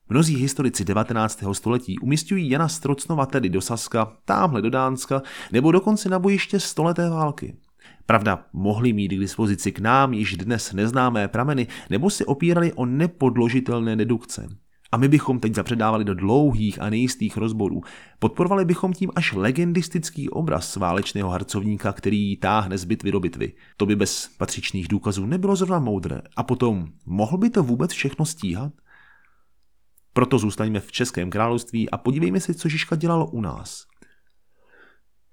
Mnozí 0.09 0.35
historici 0.35 0.85
19. 0.85 1.43
století 1.51 1.99
umistují 1.99 2.49
Jana 2.49 2.67
Strocnova 2.67 3.25
tedy 3.25 3.49
do 3.49 3.61
Saska, 3.61 4.17
tamhle 4.25 4.61
do 4.61 4.69
Dánska, 4.69 5.21
nebo 5.51 5.71
dokonce 5.71 6.09
na 6.09 6.19
bojiště 6.19 6.59
stoleté 6.59 7.09
války. 7.09 7.57
Pravda, 8.05 8.45
mohli 8.53 8.93
mít 8.93 9.07
k 9.07 9.19
dispozici 9.19 9.71
k 9.71 9.79
nám 9.79 10.13
již 10.13 10.37
dnes 10.37 10.73
neznámé 10.73 11.27
prameny, 11.27 11.67
nebo 11.89 12.09
si 12.09 12.25
opírali 12.25 12.73
o 12.73 12.85
nepodložitelné 12.85 13.95
dedukce. 13.95 14.47
A 14.91 14.97
my 14.97 15.07
bychom 15.07 15.39
teď 15.39 15.55
zapředávali 15.55 16.05
do 16.05 16.13
dlouhých 16.13 16.81
a 16.81 16.89
nejistých 16.89 17.37
rozborů. 17.37 17.81
Podporovali 18.19 18.65
bychom 18.65 18.93
tím 18.93 19.11
až 19.15 19.33
legendistický 19.33 20.29
obraz 20.29 20.75
válečného 20.75 21.29
harcovníka, 21.29 21.93
který 21.93 22.37
táhne 22.37 22.77
z 22.77 22.83
bitvy 22.85 23.11
do 23.11 23.19
bitvy. 23.19 23.53
To 23.77 23.85
by 23.85 23.95
bez 23.95 24.29
patřičných 24.37 24.87
důkazů 24.87 25.25
nebylo 25.25 25.55
zrovna 25.55 25.79
moudré. 25.79 26.21
A 26.35 26.43
potom, 26.43 26.87
mohl 27.05 27.37
by 27.37 27.49
to 27.49 27.63
vůbec 27.63 27.91
všechno 27.91 28.25
stíhat? 28.25 28.73
Proto 30.13 30.37
zůstaňme 30.37 30.79
v 30.79 30.91
Českém 30.91 31.29
království 31.29 31.89
a 31.89 31.97
podívejme 31.97 32.39
se, 32.39 32.53
co 32.53 32.69
Žižka 32.69 32.95
dělalo 32.95 33.27
u 33.27 33.41
nás. 33.41 33.85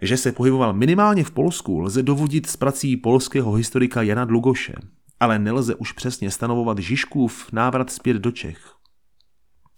Že 0.02 0.16
se 0.16 0.32
pohyboval 0.32 0.73
minimálně 0.73 1.25
v 1.25 1.30
Polsku, 1.30 1.80
lze 1.80 2.02
dovodit 2.02 2.47
z 2.47 2.56
prací 2.56 2.97
polského 2.97 3.52
historika 3.52 4.02
Jana 4.02 4.25
Dlugoše, 4.25 4.75
ale 5.21 5.38
nelze 5.38 5.75
už 5.75 5.92
přesně 5.92 6.30
stanovovat 6.30 6.78
Žižkův 6.78 7.52
návrat 7.52 7.90
zpět 7.90 8.16
do 8.16 8.30
Čech. 8.30 8.75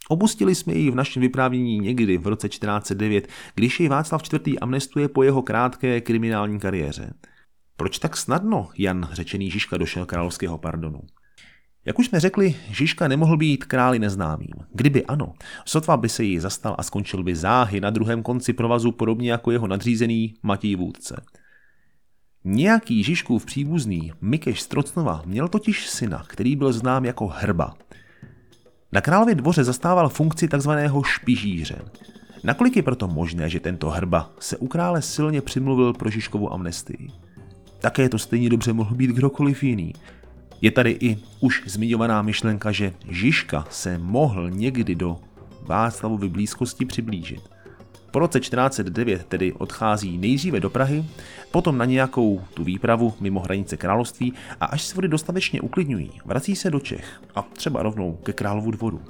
Opustili 0.08 0.54
jsme 0.54 0.74
ji 0.74 0.90
v 0.90 0.94
našem 0.94 1.20
vyprávění 1.20 1.78
někdy 1.78 2.18
v 2.18 2.26
roce 2.26 2.48
1409, 2.48 3.28
když 3.54 3.80
jej 3.80 3.88
Václav 3.88 4.22
IV. 4.32 4.56
amnestuje 4.60 5.08
po 5.08 5.22
jeho 5.22 5.42
krátké 5.42 6.00
kriminální 6.00 6.60
kariéře. 6.60 7.14
Proč 7.76 7.98
tak 7.98 8.16
snadno 8.16 8.68
Jan, 8.78 9.08
řečený 9.12 9.50
Žižka, 9.50 9.76
došel 9.76 10.06
královského 10.06 10.58
pardonu? 10.58 11.00
Jak 11.86 11.98
už 11.98 12.06
jsme 12.06 12.20
řekli, 12.20 12.54
Žižka 12.70 13.08
nemohl 13.08 13.36
být 13.36 13.64
králi 13.64 13.98
neznámým. 13.98 14.54
Kdyby 14.72 15.04
ano, 15.04 15.32
sotva 15.64 15.96
by 15.96 16.08
se 16.08 16.24
jí 16.24 16.38
zastal 16.38 16.74
a 16.78 16.82
skončil 16.82 17.22
by 17.22 17.36
záhy 17.36 17.80
na 17.80 17.90
druhém 17.90 18.22
konci 18.22 18.52
provazu 18.52 18.92
podobně 18.92 19.32
jako 19.32 19.50
jeho 19.50 19.66
nadřízený 19.66 20.34
Matěj 20.42 20.76
Vůdce. 20.76 21.22
Nějaký 22.44 23.04
Žižkův 23.04 23.46
příbuzný 23.46 24.12
Mikeš 24.20 24.60
Strocnova 24.60 25.22
měl 25.26 25.48
totiž 25.48 25.88
syna, 25.88 26.24
který 26.28 26.56
byl 26.56 26.72
znám 26.72 27.04
jako 27.04 27.26
Hrba. 27.26 27.74
Na 28.92 29.00
králově 29.00 29.34
dvoře 29.34 29.64
zastával 29.64 30.08
funkci 30.08 30.48
tzv. 30.48 30.70
špižíře. 31.06 31.78
Nakolik 32.44 32.76
je 32.76 32.82
proto 32.82 33.08
možné, 33.08 33.50
že 33.50 33.60
tento 33.60 33.90
Hrba 33.90 34.30
se 34.40 34.56
u 34.56 34.66
krále 34.66 35.02
silně 35.02 35.40
přimluvil 35.40 35.92
pro 35.92 36.10
Žižkovu 36.10 36.52
amnestii? 36.52 37.08
Také 37.78 38.08
to 38.08 38.18
stejně 38.18 38.48
dobře 38.48 38.72
mohl 38.72 38.94
být 38.94 39.10
kdokoliv 39.10 39.62
jiný, 39.62 39.92
je 40.64 40.70
tady 40.70 40.96
i 41.00 41.18
už 41.40 41.62
zmiňovaná 41.66 42.22
myšlenka, 42.22 42.72
že 42.72 42.92
Žižka 43.08 43.66
se 43.70 43.98
mohl 43.98 44.50
někdy 44.50 44.94
do 44.94 45.16
Václavovy 45.62 46.28
blízkosti 46.28 46.84
přiblížit. 46.84 47.40
Po 48.10 48.18
roce 48.18 48.40
1409 48.40 49.26
tedy 49.26 49.52
odchází 49.52 50.18
nejdříve 50.18 50.60
do 50.60 50.70
Prahy, 50.70 51.04
potom 51.50 51.78
na 51.78 51.84
nějakou 51.84 52.42
tu 52.54 52.64
výpravu 52.64 53.14
mimo 53.20 53.40
hranice 53.40 53.76
království 53.76 54.32
a 54.60 54.66
až 54.66 54.82
se 54.82 54.94
vody 54.94 55.08
dostatečně 55.08 55.60
uklidňují, 55.60 56.10
vrací 56.24 56.56
se 56.56 56.70
do 56.70 56.80
Čech 56.80 57.20
a 57.34 57.42
třeba 57.42 57.82
rovnou 57.82 58.12
ke 58.22 58.32
královu 58.32 58.70
dvoru. 58.70 59.02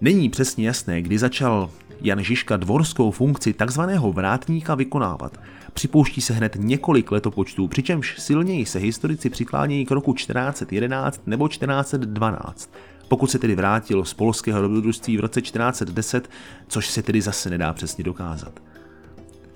Není 0.00 0.28
přesně 0.28 0.66
jasné, 0.66 1.02
kdy 1.02 1.18
začal 1.18 1.70
Jan 2.02 2.22
Žižka 2.22 2.56
dvorskou 2.56 3.10
funkci 3.10 3.52
takzvaného 3.52 4.12
vrátníka 4.12 4.74
vykonávat. 4.74 5.40
Připouští 5.72 6.20
se 6.20 6.32
hned 6.32 6.56
několik 6.58 7.10
letopočtů, 7.12 7.68
přičemž 7.68 8.14
silněji 8.18 8.66
se 8.66 8.78
historici 8.78 9.30
přiklánějí 9.30 9.86
k 9.86 9.90
roku 9.90 10.12
1411 10.12 11.22
nebo 11.26 11.48
1412 11.48 12.70
pokud 13.12 13.30
se 13.30 13.38
tedy 13.38 13.54
vrátil 13.54 14.04
z 14.04 14.14
polského 14.14 14.62
dobrodružství 14.62 15.16
v 15.16 15.20
roce 15.20 15.40
1410, 15.40 16.30
což 16.68 16.90
se 16.90 17.02
tedy 17.02 17.22
zase 17.22 17.50
nedá 17.50 17.72
přesně 17.72 18.04
dokázat. 18.04 18.60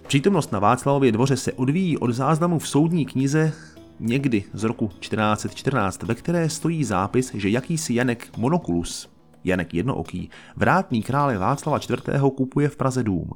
Přítomnost 0.06 0.52
na 0.52 0.58
Václavově 0.58 1.12
dvoře 1.12 1.36
se 1.36 1.52
odvíjí 1.52 1.98
od 1.98 2.12
záznamu 2.12 2.58
v 2.58 2.68
soudní 2.68 3.06
knize 3.06 3.52
někdy 4.00 4.44
z 4.52 4.64
roku 4.64 4.90
1414, 4.98 6.02
ve 6.02 6.14
které 6.14 6.50
stojí 6.50 6.84
zápis, 6.84 7.34
že 7.34 7.48
jakýsi 7.48 7.94
Janek 7.94 8.28
Monokulus, 8.36 9.08
Janek 9.46 9.74
Jednooký, 9.74 10.30
vrátný 10.56 11.02
krále 11.02 11.38
Václava 11.38 11.78
IV. 11.78 12.20
kupuje 12.36 12.68
v 12.68 12.76
Praze 12.76 13.02
dům. 13.02 13.30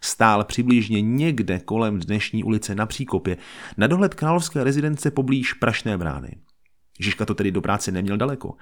Stál 0.00 0.44
přibližně 0.44 1.00
někde 1.00 1.58
kolem 1.58 1.98
dnešní 1.98 2.44
ulice 2.44 2.74
na 2.74 2.86
Příkopě, 2.86 3.36
na 3.76 3.86
dohled 3.86 4.14
královské 4.14 4.64
rezidence 4.64 5.10
poblíž 5.10 5.52
Prašné 5.52 5.98
brány. 5.98 6.36
Žižka 7.00 7.24
to 7.24 7.34
tedy 7.34 7.50
do 7.50 7.60
práce 7.60 7.92
neměl 7.92 8.16
daleko. 8.16 8.54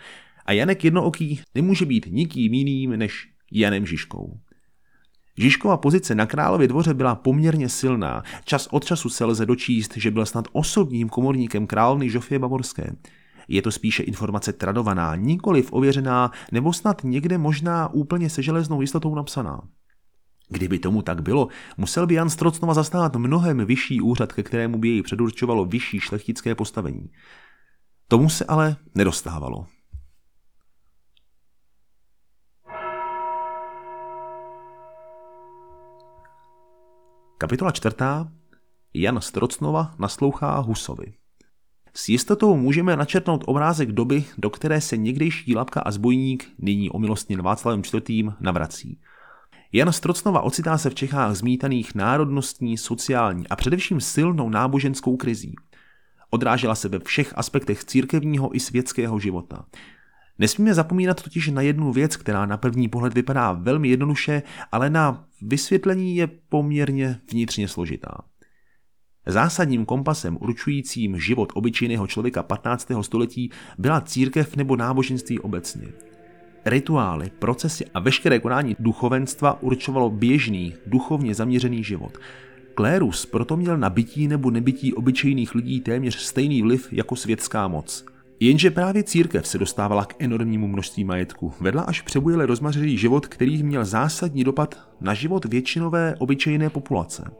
A 0.46 0.52
Janek 0.52 0.84
Jednooký 0.84 1.40
nemůže 1.54 1.84
být 1.84 2.06
nikým 2.10 2.54
jiným 2.54 2.90
než 2.90 3.28
Janem 3.52 3.86
Žižkou. 3.86 4.40
Žižkova 5.38 5.76
pozice 5.76 6.14
na 6.14 6.26
králově 6.26 6.68
dvoře 6.68 6.94
byla 6.94 7.14
poměrně 7.14 7.68
silná. 7.68 8.22
Čas 8.44 8.68
od 8.70 8.84
času 8.84 9.08
se 9.08 9.24
lze 9.24 9.46
dočíst, 9.46 9.96
že 9.96 10.10
byl 10.10 10.26
snad 10.26 10.48
osobním 10.52 11.08
komorníkem 11.08 11.66
královny 11.66 12.10
Žofie 12.10 12.38
Bavorské. 12.38 12.92
Je 13.48 13.62
to 13.62 13.70
spíše 13.70 14.02
informace 14.02 14.52
tradovaná, 14.52 15.16
nikoliv 15.16 15.72
ověřená, 15.72 16.30
nebo 16.52 16.72
snad 16.72 17.04
někde 17.04 17.38
možná 17.38 17.88
úplně 17.88 18.30
se 18.30 18.42
železnou 18.42 18.80
jistotou 18.80 19.14
napsaná. 19.14 19.60
Kdyby 20.48 20.78
tomu 20.78 21.02
tak 21.02 21.22
bylo, 21.22 21.48
musel 21.76 22.06
by 22.06 22.14
Jan 22.14 22.30
Strocnova 22.30 22.74
zastávat 22.74 23.16
mnohem 23.16 23.66
vyšší 23.66 24.00
úřad, 24.00 24.32
ke 24.32 24.42
kterému 24.42 24.78
by 24.78 24.88
jej 24.88 25.02
předurčovalo 25.02 25.64
vyšší 25.64 26.00
šlechtické 26.00 26.54
postavení. 26.54 27.10
Tomu 28.08 28.28
se 28.28 28.44
ale 28.44 28.76
nedostávalo. 28.94 29.66
Kapitola 37.38 37.70
čtvrtá. 37.70 38.32
Jan 38.94 39.20
Strocnova 39.20 39.94
naslouchá 39.98 40.58
Husovi. 40.58 41.14
S 41.98 42.08
jistotou 42.08 42.56
můžeme 42.56 42.96
načrtnout 42.96 43.44
obrázek 43.46 43.92
doby, 43.92 44.24
do 44.38 44.50
které 44.50 44.80
se 44.80 44.96
někdejší 44.96 45.56
lapka 45.56 45.80
a 45.80 45.90
zbojník, 45.90 46.48
nyní 46.58 46.90
omilostněn 46.90 47.42
Václavem 47.42 47.82
IV. 47.94 48.26
navrací. 48.40 48.98
Jan 49.72 49.92
Strocnova 49.92 50.40
ocitá 50.40 50.78
se 50.78 50.90
v 50.90 50.94
Čechách 50.94 51.34
zmítaných 51.34 51.94
národnostní, 51.94 52.78
sociální 52.78 53.48
a 53.48 53.56
především 53.56 54.00
silnou 54.00 54.48
náboženskou 54.48 55.16
krizí. 55.16 55.54
Odrážela 56.30 56.74
se 56.74 56.88
ve 56.88 56.98
všech 56.98 57.32
aspektech 57.36 57.84
církevního 57.84 58.56
i 58.56 58.60
světského 58.60 59.18
života. 59.18 59.64
Nesmíme 60.38 60.74
zapomínat 60.74 61.22
totiž 61.22 61.48
na 61.48 61.60
jednu 61.60 61.92
věc, 61.92 62.16
která 62.16 62.46
na 62.46 62.56
první 62.56 62.88
pohled 62.88 63.14
vypadá 63.14 63.52
velmi 63.52 63.88
jednoduše, 63.88 64.42
ale 64.72 64.90
na 64.90 65.24
vysvětlení 65.42 66.16
je 66.16 66.26
poměrně 66.26 67.20
vnitřně 67.30 67.68
složitá. 67.68 68.18
Zásadním 69.26 69.84
kompasem 69.84 70.38
určujícím 70.40 71.20
život 71.20 71.52
obyčejného 71.54 72.06
člověka 72.06 72.42
15. 72.42 72.88
století 73.00 73.50
byla 73.78 74.00
církev 74.00 74.56
nebo 74.56 74.76
náboženství 74.76 75.38
obecně. 75.40 75.86
Rituály, 76.64 77.30
procesy 77.38 77.84
a 77.94 78.00
veškeré 78.00 78.38
konání 78.38 78.76
duchovenstva 78.78 79.62
určovalo 79.62 80.10
běžný, 80.10 80.74
duchovně 80.86 81.34
zaměřený 81.34 81.84
život. 81.84 82.18
Klérus 82.74 83.26
proto 83.26 83.56
měl 83.56 83.78
na 83.78 83.90
bytí 83.90 84.28
nebo 84.28 84.50
nebytí 84.50 84.94
obyčejných 84.94 85.54
lidí 85.54 85.80
téměř 85.80 86.16
stejný 86.16 86.62
vliv 86.62 86.92
jako 86.92 87.16
světská 87.16 87.68
moc– 87.68 88.04
Jenže 88.40 88.70
právě 88.70 89.02
církev 89.02 89.46
se 89.48 89.58
dostávala 89.58 90.04
k 90.04 90.14
enormnímu 90.18 90.68
množství 90.68 91.04
majetku. 91.04 91.52
Vedla 91.60 91.82
až 91.82 92.02
přebujele 92.02 92.46
rozmařilý 92.46 92.98
život, 92.98 93.26
který 93.26 93.62
měl 93.62 93.84
zásadní 93.84 94.44
dopad 94.44 94.78
na 95.00 95.14
život 95.14 95.44
většinové 95.44 96.14
obyčejné 96.18 96.70
populace. 96.70 97.30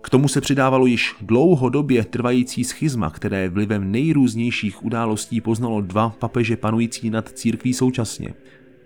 K 0.00 0.10
tomu 0.10 0.28
se 0.28 0.40
přidávalo 0.40 0.86
již 0.86 1.14
dlouhodobě 1.20 2.04
trvající 2.04 2.64
schizma, 2.64 3.10
které 3.10 3.48
vlivem 3.48 3.92
nejrůznějších 3.92 4.84
událostí 4.84 5.40
poznalo 5.40 5.80
dva 5.80 6.08
papeže 6.18 6.56
panující 6.56 7.10
nad 7.10 7.28
církví 7.28 7.74
současně. 7.74 8.34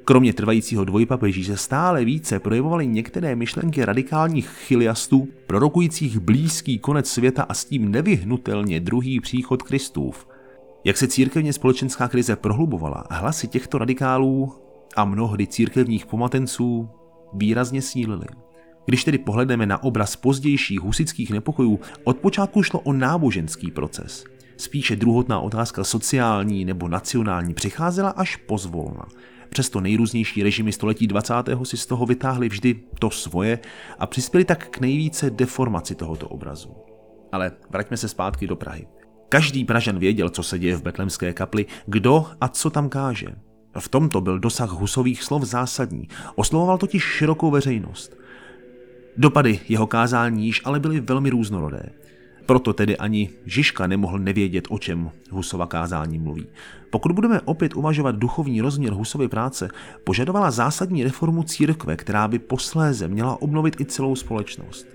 Kromě 0.05 0.33
trvajícího 0.33 0.85
dvojpapeží 0.85 1.45
se 1.45 1.57
stále 1.57 2.05
více 2.05 2.39
projevovaly 2.39 2.87
některé 2.87 3.37
myšlenky 3.37 3.85
radikálních 3.85 4.49
chiliastů, 4.49 5.29
prorokujících 5.47 6.19
blízký 6.19 6.79
konec 6.79 7.09
světa 7.09 7.43
a 7.43 7.55
s 7.55 7.65
tím 7.65 7.91
nevyhnutelně 7.91 8.81
druhý 8.81 9.21
příchod 9.21 9.63
Kristův– 9.63 10.27
jak 10.85 10.97
se 10.97 11.09
církevně 11.09 11.53
společenská 11.53 12.09
krize 12.09 12.37
prohlubovala, 12.37 13.05
hlasy 13.11 13.49
těchto 13.49 13.79
radikálů 13.79 14.53
a 14.97 15.05
mnohdy 15.05 15.47
církevních 15.47 16.07
pomatenců 16.07 16.89
výrazně 17.33 17.83
sílily. 17.83 18.27
Když 18.87 19.05
tedy 19.05 19.19
pohledneme 19.19 19.67
na 19.67 19.83
obraz 19.83 20.17
pozdějších 20.17 20.81
husických 20.81 21.31
nepokojů, 21.31 21.81
od 22.05 22.17
počátku 22.17 22.63
šlo 22.63 22.81
o 22.81 22.93
náboženský 22.93 23.71
proces. 23.71 24.25
Spíše 24.57 24.97
druhotná 24.97 25.41
otázka 25.41 25.85
sociální 25.85 26.65
nebo 26.65 26.89
nacionální 26.89 27.55
přicházela 27.55 28.11
až 28.11 28.37
pozvolna. 28.37 29.05
Přesto 29.49 29.81
nejrůznější 29.81 30.43
režimy 30.43 30.73
století 30.73 31.07
20. 31.07 31.35
si 31.63 31.77
z 31.77 31.87
toho 31.87 32.07
vytáhli 32.07 32.49
vždy 32.49 32.81
to 32.99 33.11
svoje 33.11 33.59
a 33.99 34.07
přispěli 34.07 34.45
tak 34.45 34.69
k 34.69 34.81
nejvíce 34.81 35.31
deformaci 35.31 35.95
tohoto 35.95 36.29
obrazu. 36.29 36.77
Ale 37.33 37.53
vraťme 37.71 37.97
se 37.97 38.09
zpátky 38.09 38.47
do 38.47 38.57
Prahy. 38.57 38.87
Každý 39.29 39.65
Pražan 39.65 39.99
věděl, 39.99 40.29
co 40.29 40.43
se 40.43 40.59
děje 40.59 40.77
v 40.77 40.83
betlemské 40.83 41.33
kapli, 41.33 41.67
kdo 41.87 42.27
a 42.41 42.49
co 42.49 42.71
tam 42.71 42.89
káže. 42.89 43.29
V 43.79 43.89
tomto 43.89 44.21
byl 44.21 44.39
dosah 44.39 44.71
Husových 44.71 45.23
slov 45.23 45.43
zásadní, 45.43 46.09
oslovoval 46.35 46.79
totiž 46.79 47.03
širokou 47.03 47.51
veřejnost. 47.51 48.17
Dopady 49.17 49.61
jeho 49.69 49.87
kázání 49.87 50.47
již 50.47 50.61
ale 50.65 50.81
byly 50.81 51.01
velmi 51.01 51.31
různorodé. 51.31 51.83
Proto 52.47 52.73
tedy 52.73 52.97
ani 52.97 53.31
Žižka 53.47 53.87
nemohl 53.87 54.19
nevědět, 54.19 54.65
o 54.71 54.79
čem 54.79 55.11
Husova 55.31 55.67
kázání 55.67 56.19
mluví. 56.19 56.47
Pokud 56.91 57.13
budeme 57.13 57.41
opět 57.41 57.75
uvažovat 57.75 58.17
duchovní 58.17 58.61
rozměr 58.61 58.93
Husovy 58.93 59.29
práce, 59.29 59.69
požadovala 60.05 60.51
zásadní 60.51 61.05
reformu 61.05 61.43
církve, 61.43 61.97
která 61.97 62.29
by 62.29 62.39
posléze 62.39 63.09
měla 63.09 63.43
obnovit 63.43 63.81
i 63.81 63.85
celou 63.85 64.17
společnost. 64.17 64.87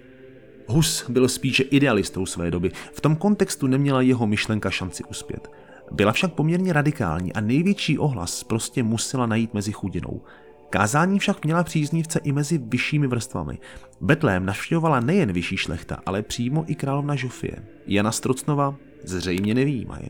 Hus 0.68 1.10
byl 1.10 1.28
spíše 1.28 1.64
idealistou 1.64 2.26
své 2.26 2.52
doby, 2.52 2.72
v 2.94 3.02
tom 3.02 3.16
kontextu 3.16 3.68
neměla 3.68 4.02
jeho 4.02 4.28
myšlenka 4.28 4.70
šanci 4.70 5.04
uspět. 5.04 5.52
Byla 5.92 6.12
však 6.12 6.34
poměrně 6.34 6.74
radikální 6.74 7.34
a 7.34 7.42
největší 7.42 7.98
ohlas 7.98 8.44
prostě 8.44 8.84
musela 8.84 9.26
najít 9.26 9.54
mezi 9.54 9.72
chudinou. 9.72 10.22
Kázání 10.70 11.20
však 11.20 11.46
měla 11.46 11.64
příznivce 11.64 12.20
i 12.24 12.32
mezi 12.32 12.58
vyššími 12.58 13.08
vrstvami. 13.08 13.58
Betlém 14.02 14.46
navštěvovala 14.46 15.00
nejen 15.00 15.32
vyšší 15.32 15.58
šlechta, 15.58 15.98
ale 16.06 16.22
přímo 16.22 16.64
i 16.68 16.76
královna 16.76 17.16
Žofie. 17.16 17.56
Jana 17.88 18.12
Strocnova 18.12 18.76
zřejmě 19.04 19.54
nevýjímaje. 19.54 20.10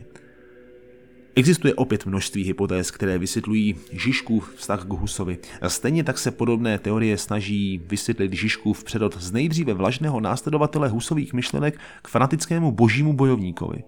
Existuje 1.34 1.74
opět 1.74 2.06
množství 2.06 2.44
hypotéz, 2.44 2.90
které 2.90 3.18
vysvětlují 3.18 3.76
Žižkův 3.92 4.54
vztah 4.56 4.84
k 4.84 4.88
Husovi. 4.88 5.38
Stejně 5.68 6.04
tak 6.04 6.18
se 6.18 6.30
podobné 6.30 6.78
teorie 6.78 7.18
snaží 7.18 7.82
vysvětlit 7.86 8.32
Žižkův 8.32 8.84
předot 8.84 9.16
z 9.22 9.32
nejdříve 9.32 9.74
vlažného 9.74 10.20
následovatele 10.20 10.88
Husových 10.88 11.32
myšlenek 11.32 11.80
k 12.02 12.08
fanatickému 12.08 12.72
božímu 12.72 13.12
bojovníkovi. 13.12 13.84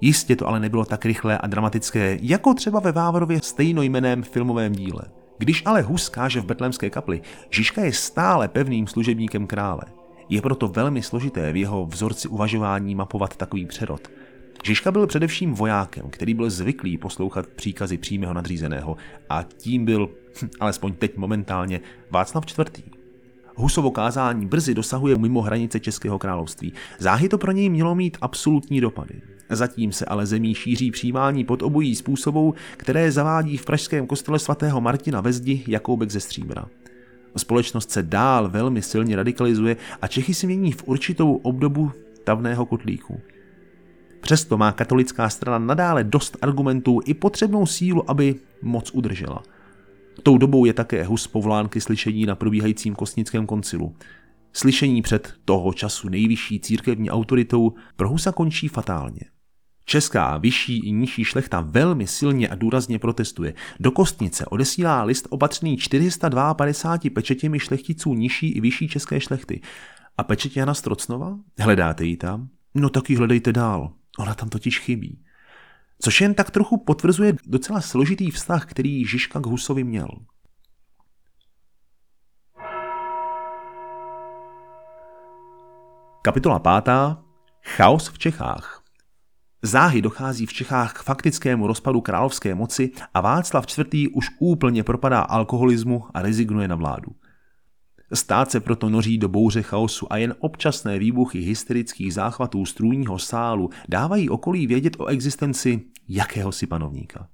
Jistě 0.00 0.36
to 0.36 0.48
ale 0.48 0.60
nebylo 0.60 0.84
tak 0.84 1.04
rychlé 1.04 1.38
a 1.38 1.46
dramatické, 1.46 2.18
jako 2.22 2.54
třeba 2.54 2.80
ve 2.80 2.92
Vávorově 2.92 3.40
stejnojmeném 3.42 4.22
filmovém 4.22 4.72
díle. 4.72 5.02
Když 5.38 5.62
ale 5.66 5.82
Hus 5.82 6.08
káže 6.08 6.40
v 6.40 6.44
betlémské 6.44 6.90
kapli, 6.90 7.22
Žižka 7.50 7.84
je 7.84 7.92
stále 7.92 8.48
pevným 8.48 8.86
služebníkem 8.86 9.46
krále. 9.46 9.82
Je 10.28 10.42
proto 10.42 10.68
velmi 10.68 11.02
složité 11.02 11.52
v 11.52 11.56
jeho 11.56 11.86
vzorci 11.86 12.28
uvažování 12.28 12.94
mapovat 12.94 13.36
takový 13.36 13.66
přerod– 13.66 14.08
Žižka 14.66 14.92
byl 14.92 15.06
především 15.06 15.54
vojákem, 15.54 16.10
který 16.10 16.34
byl 16.34 16.50
zvyklý 16.50 16.98
poslouchat 16.98 17.46
příkazy 17.46 17.98
přímého 17.98 18.34
nadřízeného 18.34 18.96
a 19.28 19.42
tím 19.42 19.84
byl, 19.84 20.08
hm, 20.42 20.48
alespoň 20.60 20.92
teď 20.92 21.16
momentálně, 21.16 21.80
Václav 22.10 22.44
IV. 22.58 22.84
Husovo 23.56 23.90
kázání 23.90 24.46
brzy 24.46 24.74
dosahuje 24.74 25.18
mimo 25.18 25.42
hranice 25.42 25.80
Českého 25.80 26.18
království. 26.18 26.72
Záhy 26.98 27.28
to 27.28 27.38
pro 27.38 27.52
něj 27.52 27.68
mělo 27.68 27.94
mít 27.94 28.16
absolutní 28.20 28.80
dopady. 28.80 29.22
Zatím 29.50 29.92
se 29.92 30.04
ale 30.04 30.26
zemí 30.26 30.54
šíří 30.54 30.90
přijímání 30.90 31.44
pod 31.44 31.62
obojí 31.62 31.94
způsobů, 31.94 32.54
které 32.76 33.12
zavádí 33.12 33.56
v 33.56 33.64
pražském 33.64 34.06
kostele 34.06 34.38
svatého 34.38 34.80
Martina 34.80 35.20
ve 35.20 35.32
zdi 35.32 35.64
Jakoubek 35.66 36.10
ze 36.10 36.20
Stříbra. 36.20 36.66
Společnost 37.36 37.90
se 37.90 38.02
dál 38.02 38.48
velmi 38.48 38.82
silně 38.82 39.16
radikalizuje 39.16 39.76
a 40.02 40.06
Čechy 40.06 40.34
si 40.34 40.46
mění 40.46 40.72
v 40.72 40.88
určitou 40.88 41.34
obdobu 41.34 41.92
tavného 42.24 42.66
kotlíku. 42.66 43.20
Přesto 44.20 44.58
má 44.58 44.72
katolická 44.72 45.28
strana 45.28 45.58
nadále 45.58 46.04
dost 46.04 46.36
argumentů 46.42 47.00
i 47.04 47.14
potřebnou 47.14 47.66
sílu, 47.66 48.10
aby 48.10 48.34
moc 48.62 48.90
udržela. 48.90 49.42
Tou 50.22 50.38
dobou 50.38 50.64
je 50.64 50.72
také 50.72 51.04
Hus 51.04 51.26
povolán 51.26 51.68
ke 51.68 51.80
slyšení 51.80 52.26
na 52.26 52.34
probíhajícím 52.34 52.94
kostnickém 52.94 53.46
koncilu. 53.46 53.96
Slyšení 54.52 55.02
před 55.02 55.34
toho 55.44 55.72
času 55.72 56.08
nejvyšší 56.08 56.60
církevní 56.60 57.10
autoritou 57.10 57.72
pro 57.96 58.08
Husa 58.08 58.32
končí 58.32 58.68
fatálně. 58.68 59.33
Česká 59.84 60.38
vyšší 60.38 60.78
i 60.78 60.92
nižší 60.92 61.24
šlechta 61.24 61.60
velmi 61.60 62.06
silně 62.06 62.48
a 62.48 62.54
důrazně 62.54 62.98
protestuje. 62.98 63.54
Do 63.80 63.90
kostnice 63.90 64.46
odesílá 64.46 65.02
list 65.02 65.26
opatřený 65.30 65.76
452 65.76 67.10
pečetěmi 67.14 67.58
šlechticů 67.58 68.14
nižší 68.14 68.52
i 68.52 68.60
vyšší 68.60 68.88
české 68.88 69.20
šlechty. 69.20 69.60
A 70.18 70.24
pečetě 70.24 70.60
Jana 70.60 70.74
Strocnova? 70.74 71.38
Hledáte 71.58 72.04
ji 72.04 72.16
tam? 72.16 72.48
No 72.74 72.88
tak 72.88 73.10
ji 73.10 73.16
hledejte 73.16 73.52
dál. 73.52 73.92
Ona 74.18 74.34
tam 74.34 74.48
totiž 74.48 74.78
chybí. 74.78 75.24
Což 76.00 76.20
jen 76.20 76.34
tak 76.34 76.50
trochu 76.50 76.76
potvrzuje 76.76 77.36
docela 77.46 77.80
složitý 77.80 78.30
vztah, 78.30 78.66
který 78.66 79.04
Žižka 79.04 79.40
k 79.40 79.46
Husovi 79.46 79.84
měl. 79.84 80.08
Kapitola 86.22 86.58
pátá. 86.58 87.22
Chaos 87.62 88.08
v 88.08 88.18
Čechách. 88.18 88.83
Záhy 89.66 90.02
dochází 90.02 90.46
v 90.46 90.52
Čechách 90.52 90.92
k 90.92 91.02
faktickému 91.02 91.66
rozpadu 91.66 92.00
královské 92.00 92.54
moci 92.54 92.90
a 93.14 93.20
Václav 93.20 93.66
IV. 93.78 94.08
už 94.12 94.30
úplně 94.38 94.84
propadá 94.84 95.20
alkoholismu 95.20 96.04
a 96.14 96.22
rezignuje 96.22 96.68
na 96.68 96.76
vládu. 96.76 97.12
Stát 98.14 98.50
se 98.50 98.60
proto 98.60 98.90
noří 98.90 99.18
do 99.18 99.28
bouře 99.28 99.62
chaosu 99.62 100.12
a 100.12 100.16
jen 100.16 100.34
občasné 100.38 100.98
výbuchy 100.98 101.38
hysterických 101.38 102.14
záchvatů 102.14 102.66
strůního 102.66 103.18
sálu 103.18 103.70
dávají 103.88 104.30
okolí 104.30 104.66
vědět 104.66 104.96
o 104.98 105.06
existenci 105.06 105.80
jakéhosi 106.08 106.66
panovníka. 106.66 107.28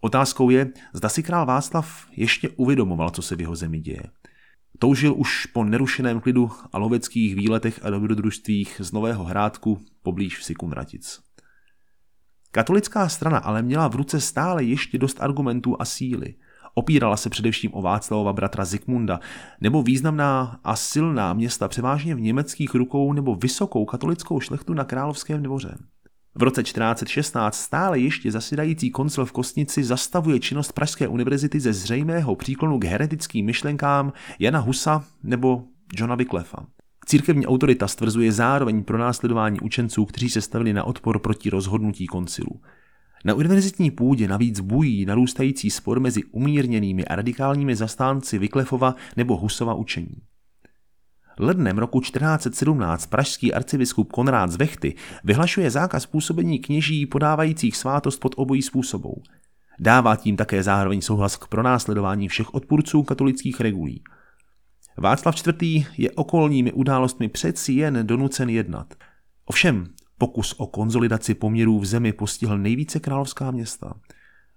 Otázkou 0.00 0.50
je, 0.50 0.72
zda 0.92 1.08
si 1.08 1.22
král 1.22 1.46
Václav 1.46 2.06
ještě 2.16 2.48
uvědomoval, 2.48 3.10
co 3.10 3.22
se 3.22 3.36
v 3.36 3.40
jeho 3.40 3.56
zemi 3.56 3.80
děje. 3.80 4.02
Toužil 4.78 5.14
už 5.16 5.46
po 5.46 5.64
nerušeném 5.64 6.20
klidu 6.20 6.50
a 6.72 6.78
loveckých 6.78 7.34
výletech 7.34 7.80
a 7.82 7.90
dobrodružstvích 7.90 8.80
z 8.84 8.92
Nového 8.92 9.24
Hrádku 9.24 9.80
poblíž 10.02 10.38
vsi 10.38 10.54
Kunratic. 10.54 11.20
Katolická 12.50 13.08
strana 13.08 13.38
ale 13.38 13.62
měla 13.62 13.88
v 13.88 13.94
ruce 13.94 14.20
stále 14.20 14.64
ještě 14.64 14.98
dost 14.98 15.22
argumentů 15.22 15.76
a 15.80 15.84
síly– 15.84 16.34
Opírala 16.74 17.16
se 17.16 17.30
především 17.30 17.70
o 17.74 17.82
Václavova 17.82 18.32
bratra 18.32 18.64
Zikmunda, 18.64 19.20
nebo 19.60 19.82
významná 19.82 20.60
a 20.64 20.76
silná 20.76 21.32
města 21.32 21.68
převážně 21.68 22.14
v 22.14 22.20
německých 22.20 22.74
rukou 22.74 23.12
nebo 23.12 23.34
vysokou 23.34 23.84
katolickou 23.84 24.40
šlechtu 24.40 24.74
na 24.74 24.84
královském 24.84 25.42
dvoře. 25.42 25.78
V 26.34 26.42
roce 26.42 26.62
1416 26.62 27.60
stále 27.60 27.98
ještě 27.98 28.32
zasedající 28.32 28.90
koncil 28.90 29.24
v 29.24 29.32
Kostnici 29.32 29.84
zastavuje 29.84 30.40
činnost 30.40 30.72
Pražské 30.72 31.08
univerzity 31.08 31.60
ze 31.60 31.72
zřejmého 31.72 32.36
příklonu 32.36 32.78
k 32.78 32.84
heretickým 32.84 33.46
myšlenkám 33.46 34.12
Jana 34.38 34.58
Husa 34.58 35.04
nebo 35.22 35.64
Johna 35.94 36.14
Wyclefa. 36.14 36.66
Církevní 37.06 37.46
autorita 37.46 37.88
stvrzuje 37.88 38.32
zároveň 38.32 38.84
pro 38.84 38.98
následování 38.98 39.60
učenců, 39.60 40.04
kteří 40.04 40.30
se 40.30 40.40
stavili 40.40 40.72
na 40.72 40.84
odpor 40.84 41.18
proti 41.18 41.50
rozhodnutí 41.50 42.06
koncilu. 42.06 42.60
Na 43.24 43.34
univerzitní 43.34 43.90
půdě 43.90 44.28
navíc 44.28 44.60
bují 44.60 45.04
narůstající 45.04 45.70
spor 45.70 46.00
mezi 46.00 46.24
umírněnými 46.24 47.04
a 47.04 47.16
radikálními 47.16 47.76
zastánci 47.76 48.38
Vyklefova 48.38 48.94
nebo 49.16 49.36
Husova 49.36 49.74
učení. 49.74 50.16
Lednem 51.38 51.78
roku 51.78 52.00
1417 52.00 53.06
pražský 53.06 53.54
arcibiskup 53.54 54.12
Konrád 54.12 54.50
z 54.50 54.56
Vechty 54.56 54.94
vyhlašuje 55.24 55.70
zákaz 55.70 56.06
působení 56.06 56.58
kněží 56.58 57.06
podávajících 57.06 57.76
svátost 57.76 58.20
pod 58.20 58.34
obojí 58.36 58.62
způsobou. 58.62 59.22
Dává 59.80 60.16
tím 60.16 60.36
také 60.36 60.62
zároveň 60.62 61.00
souhlas 61.00 61.36
k 61.36 61.46
pronásledování 61.46 62.28
všech 62.28 62.54
odpůrců 62.54 63.02
katolických 63.02 63.60
regulí. 63.60 64.02
Václav 64.96 65.46
IV. 65.46 65.86
je 65.98 66.10
okolními 66.10 66.72
událostmi 66.72 67.28
přeci 67.28 67.72
jen 67.72 68.06
donucen 68.06 68.48
jednat. 68.48 68.94
Ovšem, 69.44 69.86
pokus 70.18 70.54
o 70.58 70.66
konzolidaci 70.66 71.34
poměrů 71.34 71.78
v 71.78 71.86
zemi 71.86 72.12
postihl 72.12 72.58
nejvíce 72.58 73.00
královská 73.00 73.50
města– 73.50 73.94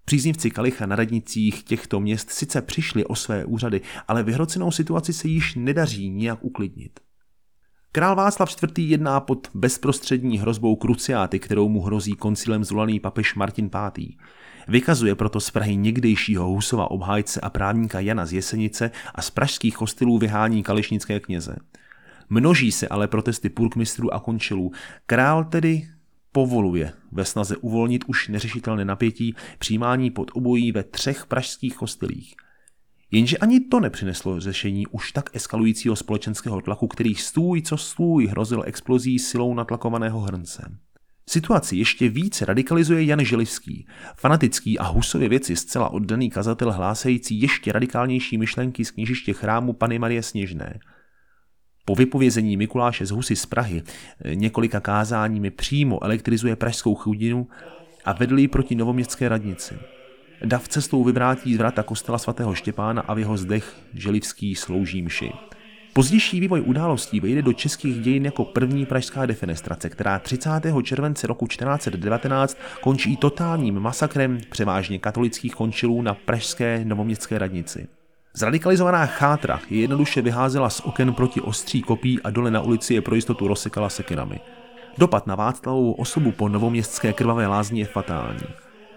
Příznivci 0.06 0.52
Kalicha 0.52 0.86
na 0.86 0.96
radnicích 0.96 1.64
těchto 1.64 2.00
měst 2.00 2.30
sice 2.30 2.62
přišli 2.62 3.06
o 3.06 3.16
své 3.16 3.46
úřady, 3.46 3.82
ale 4.08 4.24
vyhrocenou 4.24 4.72
situaci 4.72 5.14
se 5.14 5.28
již 5.28 5.56
nedaří 5.56 6.10
nijak 6.10 6.44
uklidnit. 6.44 7.00
Král 7.92 8.16
Václav 8.16 8.64
IV. 8.64 8.72
jedná 8.78 9.20
pod 9.20 9.48
bezprostřední 9.54 10.40
hrozbou 10.40 10.76
kruciáty, 10.76 11.40
kterou 11.40 11.70
mu 11.70 11.82
hrozí 11.82 12.14
koncilem 12.14 12.64
zvolaný 12.64 13.00
papež 13.00 13.36
Martin 13.36 13.70
V. 13.70 13.92
Vykazuje 14.68 15.16
proto 15.16 15.40
z 15.40 15.52
Prahy 15.52 15.76
někdejšího 15.76 16.46
Husova 16.46 16.92
obhájce 16.92 17.42
a 17.42 17.50
právníka 17.50 18.00
Jana 18.00 18.26
z 18.26 18.34
Jesenice 18.34 18.92
a 19.16 19.22
z 19.22 19.30
pražských 19.30 19.82
hostilů 19.82 20.18
vyhání 20.18 20.64
kališnické 20.64 21.20
kněze. 21.20 21.56
Množí 22.30 22.72
se 22.72 22.88
ale 22.88 23.08
protesty 23.08 23.50
purkmistrů 23.50 24.14
a 24.14 24.20
končilů. 24.20 24.72
Král 25.06 25.44
tedy 25.44 25.88
povoluje 26.34 26.94
ve 27.12 27.26
snaze 27.26 27.58
uvolnit 27.58 28.04
už 28.08 28.28
neřešitelné 28.28 28.86
napětí 28.86 29.36
přijímání 29.60 30.12
pod 30.12 30.32
obojí 30.34 30.72
ve 30.72 30.84
třech 30.84 31.26
pražských 31.26 31.76
kostelích. 31.76 32.36
Jenže 33.12 33.38
ani 33.38 33.60
to 33.60 33.80
nepřineslo 33.80 34.40
řešení 34.40 34.88
už 34.88 35.12
tak 35.12 35.30
eskalujícího 35.34 35.96
společenského 35.96 36.62
tlaku, 36.62 36.88
který 36.88 37.16
stůj 37.16 37.62
co 37.62 37.78
stůj 37.78 38.28
hrozil 38.28 38.64
explozí 38.66 39.20
silou 39.20 39.54
natlakovaného 39.54 40.20
hrnce. 40.20 40.78
Situaci 41.30 41.76
ještě 41.76 42.10
více 42.10 42.46
radikalizuje 42.46 43.04
Jan 43.04 43.26
Želivský, 43.26 43.88
fanatický 44.18 44.80
a 44.80 44.84
husově 44.84 45.30
věci 45.30 45.56
zcela 45.56 45.90
oddaný 45.90 46.30
kazatel 46.30 46.72
hlásající 46.72 47.42
ještě 47.42 47.72
radikálnější 47.72 48.38
myšlenky 48.38 48.86
z 48.86 48.92
knižiště 48.92 49.34
chrámu 49.34 49.74
Pany 49.74 50.00
Marie 50.00 50.24
Sněžné– 50.24 50.80
po 51.86 51.96
vypovězení 51.96 52.58
Mikuláše 52.58 53.06
z 53.06 53.12
Husy 53.12 53.36
z 53.36 53.46
Prahy 53.46 53.84
eh, 54.26 54.36
několika 54.36 54.80
kázáními 54.80 55.52
přímo 55.52 56.04
elektrizuje 56.04 56.56
pražskou 56.56 56.96
chudinu 56.96 57.48
a 58.06 58.14
vedl 58.14 58.40
ji 58.40 58.48
proti 58.48 58.76
novoměstské 58.76 59.30
radnici. 59.30 59.76
Dav 60.46 60.68
cestou 60.68 61.04
vyvrátí 61.04 61.56
z 61.56 61.58
vrata 61.58 61.84
kostela 61.84 62.18
svatého 62.18 62.56
Štěpána 62.56 63.02
a 63.02 63.14
v 63.14 63.20
jeho 63.20 63.38
zdech 63.38 63.76
Želivský 63.94 64.56
slouží 64.56 65.02
mši. 65.02 65.32
Pozdější 65.94 66.40
vývoj 66.40 66.62
událostí 66.62 67.20
vejde 67.20 67.42
do 67.42 67.54
českých 67.54 68.02
dějin 68.02 68.26
jako 68.26 68.46
první 68.46 68.86
pražská 68.86 69.26
defenestrace, 69.26 69.90
která 69.90 70.20
30. 70.20 70.50
července 70.84 71.28
roku 71.28 71.48
1419 71.48 72.58
končí 72.82 73.18
totálním 73.18 73.80
masakrem 73.80 74.40
převážně 74.50 75.00
katolických 75.00 75.56
končilů 75.56 76.02
na 76.02 76.14
pražské 76.14 76.86
novoměstské 76.86 77.38
radnici. 77.38 77.88
Zradikalizovaná 78.38 79.06
chátra 79.06 79.60
je 79.70 79.82
jednoduše 79.82 80.22
vyházela 80.22 80.70
z 80.70 80.80
oken 80.80 81.14
proti 81.14 81.42
ostří 81.42 81.82
kopí 81.82 82.22
a 82.22 82.30
dole 82.30 82.52
na 82.52 82.62
ulici 82.62 82.94
je 82.94 83.02
pro 83.02 83.16
jistotu 83.16 83.48
rozsekala 83.48 83.90
sekinami. 83.90 84.40
Dopad 84.98 85.28
na 85.28 85.36
Václavovou 85.36 85.92
osobu 85.92 86.32
po 86.32 86.50
novoměstské 86.50 87.14
krvavé 87.14 87.48
lázni 87.48 87.80
je 87.80 87.86
fatální. 87.86 88.48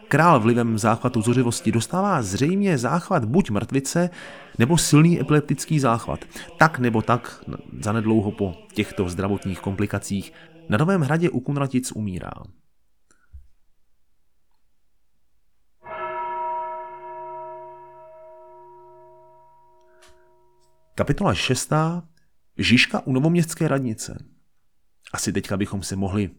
Král 0.08 0.40
vlivem 0.40 0.78
záchvatu 0.78 1.22
zuřivosti 1.22 1.72
dostává 1.72 2.22
zřejmě 2.22 2.78
záchvat 2.78 3.24
buď 3.24 3.50
mrtvice, 3.50 4.10
nebo 4.58 4.78
silný 4.78 5.20
epileptický 5.20 5.80
záchvat. 5.80 6.24
Tak 6.58 6.78
nebo 6.78 7.02
tak, 7.02 7.44
zanedlouho 7.80 8.30
po 8.30 8.54
těchto 8.74 9.08
zdravotních 9.08 9.60
komplikacích, 9.60 10.32
na 10.68 10.78
Novém 10.78 11.00
hradě 11.00 11.30
u 11.30 11.40
Kunratic 11.40 11.92
umírá. 11.92 12.32
Kapitola 20.98 21.34
6. 21.34 21.72
Žižka 22.58 23.06
u 23.06 23.12
novoměstské 23.12 23.68
radnice. 23.68 24.24
Asi 25.12 25.32
teďka 25.32 25.56
bychom 25.56 25.82
se 25.82 25.96
mohli 25.96 26.30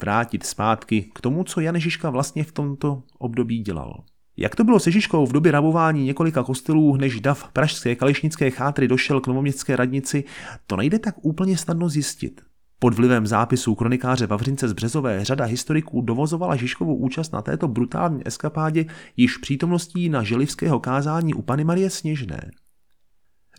vrátit 0.00 0.46
zpátky 0.46 1.10
k 1.14 1.20
tomu, 1.20 1.44
co 1.44 1.60
Jan 1.60 1.80
Žižka 1.80 2.10
vlastně 2.10 2.44
v 2.44 2.52
tomto 2.52 3.02
období 3.18 3.58
dělal. 3.58 4.04
Jak 4.36 4.56
to 4.56 4.64
bylo 4.64 4.80
se 4.80 4.90
Žižkou 4.90 5.26
v 5.26 5.32
době 5.32 5.52
rabování 5.52 6.04
několika 6.04 6.42
kostelů, 6.42 6.96
než 6.96 7.20
dav 7.20 7.52
pražské 7.52 7.94
kališnické 7.94 8.50
chátry 8.50 8.88
došel 8.88 9.20
k 9.20 9.26
novoměstské 9.26 9.76
radnici, 9.76 10.24
to 10.66 10.76
nejde 10.76 10.98
tak 10.98 11.14
úplně 11.22 11.56
snadno 11.56 11.88
zjistit. 11.88 12.40
Pod 12.78 12.94
vlivem 12.94 13.26
zápisů 13.26 13.74
kronikáře 13.74 14.26
Vavřince 14.26 14.68
z 14.68 14.72
Březové 14.72 15.24
řada 15.24 15.44
historiků 15.44 16.00
dovozovala 16.00 16.56
Žižkovou 16.56 16.96
účast 16.96 17.32
na 17.32 17.42
této 17.42 17.68
brutální 17.68 18.22
eskapádě 18.26 18.84
již 19.16 19.36
přítomností 19.36 20.08
na 20.08 20.22
želivského 20.22 20.80
kázání 20.80 21.34
u 21.34 21.42
Pany 21.42 21.64
Marie 21.64 21.90
Sněžné. 21.90 22.50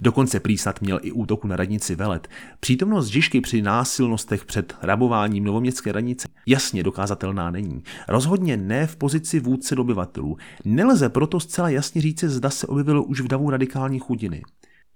Dokonce 0.02 0.40
prý 0.40 0.58
snad 0.58 0.82
měl 0.82 1.00
i 1.02 1.12
útoku 1.12 1.48
na 1.48 1.56
radnici 1.56 1.96
velet. 1.96 2.28
Přítomnost 2.60 3.08
Žižky 3.08 3.42
při 3.42 3.62
násilnostech 3.62 4.46
před 4.46 4.76
rabováním 4.82 5.44
novoměstské 5.44 5.92
radnice 5.92 6.28
jasně 6.46 6.84
dokázatelná 6.84 7.52
není. 7.52 7.84
Rozhodně 8.08 8.58
ne 8.58 8.88
v 8.88 8.96
pozici 8.96 9.40
vůdce 9.40 9.76
dobyvatelů. 9.76 10.38
Nelze 10.66 11.10
proto 11.10 11.40
zcela 11.40 11.70
jasně 11.70 12.02
říci, 12.02 12.30
zda 12.30 12.50
se 12.50 12.68
objevilo 12.68 13.04
už 13.04 13.22
v 13.22 13.28
davu 13.28 13.50
radikální 13.50 14.00
chudiny. 14.00 14.42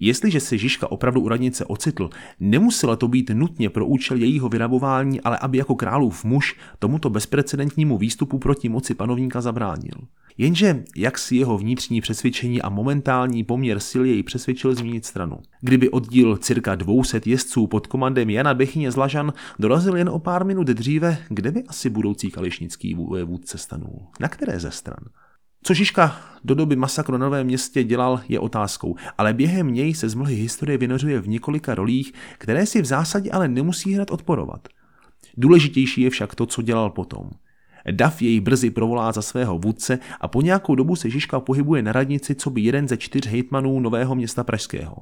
Jestliže 0.03 0.39
se 0.39 0.57
Žižka 0.57 0.91
opravdu 0.91 1.21
u 1.21 1.27
radnice 1.27 1.65
ocitl, 1.65 2.09
nemuselo 2.39 2.95
to 2.95 3.07
být 3.07 3.29
nutně 3.33 3.69
pro 3.69 3.85
účel 3.85 4.17
jejího 4.17 4.49
vyrabování, 4.49 5.21
ale 5.21 5.37
aby 5.37 5.57
jako 5.57 5.75
králův 5.75 6.23
muž 6.23 6.55
tomuto 6.79 7.09
bezprecedentnímu 7.09 7.97
výstupu 7.97 8.39
proti 8.39 8.69
moci 8.69 8.93
panovníka 8.93 9.41
zabránil. 9.41 9.93
Jenže 10.37 10.83
jak 10.95 11.17
si 11.17 11.35
jeho 11.35 11.57
vnitřní 11.57 12.01
přesvědčení 12.01 12.61
a 12.61 12.69
momentální 12.69 13.43
poměr 13.43 13.79
sil 13.89 14.03
jej 14.05 14.23
přesvědčil 14.23 14.75
změnit 14.75 15.05
stranu. 15.05 15.37
Kdyby 15.61 15.89
oddíl 15.89 16.37
cirka 16.37 16.75
200 16.75 17.21
jezdců 17.25 17.67
pod 17.67 17.87
komandem 17.87 18.29
Jana 18.29 18.53
Bechyně 18.53 18.91
z 18.91 18.95
Lažan 18.95 19.33
dorazil 19.59 19.97
jen 19.97 20.09
o 20.09 20.19
pár 20.19 20.45
minut 20.45 20.67
dříve, 20.67 21.17
kde 21.29 21.51
by 21.51 21.63
asi 21.63 21.89
budoucí 21.89 22.31
kališnický 22.31 22.95
vůdce 23.25 23.57
stanul? 23.57 24.07
Na 24.19 24.27
které 24.27 24.59
ze 24.59 24.71
stran? 24.71 25.03
Co 25.63 25.73
Žižka 25.73 26.21
do 26.43 26.55
doby 26.55 26.75
masakru 26.75 27.17
na 27.17 27.25
Novém 27.25 27.47
městě 27.47 27.83
dělal, 27.83 28.21
je 28.29 28.39
otázkou, 28.39 28.95
ale 29.17 29.33
během 29.33 29.73
něj 29.73 29.93
se 29.93 30.09
z 30.09 30.13
mlhy 30.13 30.35
historie 30.35 30.77
vynořuje 30.77 31.19
v 31.19 31.27
několika 31.27 31.75
rolích, 31.75 32.13
které 32.37 32.65
si 32.65 32.81
v 32.81 32.85
zásadě 32.85 33.31
ale 33.31 33.47
nemusí 33.47 33.93
hned 33.93 34.11
odporovat. 34.11 34.67
Důležitější 35.37 36.01
je 36.01 36.09
však 36.09 36.35
to, 36.35 36.45
co 36.45 36.61
dělal 36.61 36.89
potom. 36.89 37.29
Dav 37.91 38.21
jej 38.21 38.39
brzy 38.39 38.69
provolá 38.69 39.11
za 39.11 39.21
svého 39.21 39.57
vůdce 39.57 39.99
a 40.21 40.27
po 40.27 40.41
nějakou 40.41 40.75
dobu 40.75 40.95
se 40.95 41.09
Žižka 41.09 41.39
pohybuje 41.39 41.81
na 41.81 41.91
radnici 41.91 42.35
co 42.35 42.49
by 42.49 42.61
jeden 42.61 42.87
ze 42.87 42.97
čtyř 42.97 43.27
hejtmanů 43.27 43.79
Nového 43.79 44.15
města 44.15 44.43
Pražského. 44.43 44.95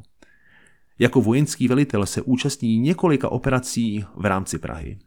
Jako 1.00 1.22
vojenský 1.22 1.67
velitel 1.67 2.06
se 2.06 2.22
účastní 2.22 2.80
několika 2.80 3.30
operací 3.30 4.06
v 4.15 4.26
rámci 4.26 4.58
Prahy. 4.58 4.98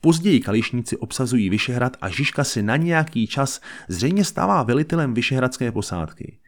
Později 0.00 0.40
kališníci 0.40 0.96
obsazují 0.96 1.50
Vyšehrad 1.50 1.96
a 2.00 2.08
Žižka 2.08 2.44
si 2.44 2.62
na 2.62 2.76
nějaký 2.76 3.26
čas 3.26 3.60
zřejmě 3.88 4.24
stává 4.24 4.62
velitelem 4.62 5.14
vyšehradské 5.14 5.72
posádky. 5.72 6.38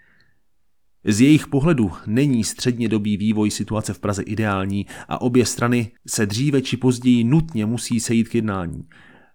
Z 1.04 1.20
jejich 1.20 1.46
pohledu 1.46 1.92
není 2.06 2.44
střednědobý 2.44 3.16
vývoj 3.16 3.50
situace 3.50 3.94
v 3.94 3.98
Praze 3.98 4.22
ideální 4.22 4.86
a 5.08 5.20
obě 5.20 5.46
strany 5.46 5.92
se 6.06 6.26
dříve 6.26 6.62
či 6.62 6.76
později 6.76 7.24
nutně 7.24 7.66
musí 7.66 8.00
sejít 8.00 8.28
k 8.28 8.34
jednání. 8.34 8.88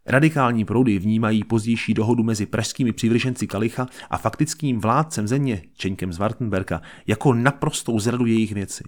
Radikální 0.05 0.65
proudy 0.65 0.99
vnímají 0.99 1.43
pozdější 1.43 1.93
dohodu 1.93 2.23
mezi 2.23 2.45
pražskými 2.45 2.91
přivrženci 2.91 3.47
Kalicha 3.47 3.87
a 4.09 4.17
faktickým 4.17 4.79
vládcem 4.79 5.27
země 5.27 5.61
Čeňkem 5.73 6.13
z 6.13 6.17
Wartenberka 6.17 6.81
jako 7.07 7.33
naprostou 7.33 7.99
zradu 7.99 8.25
jejich 8.25 8.53
věci. 8.53 8.83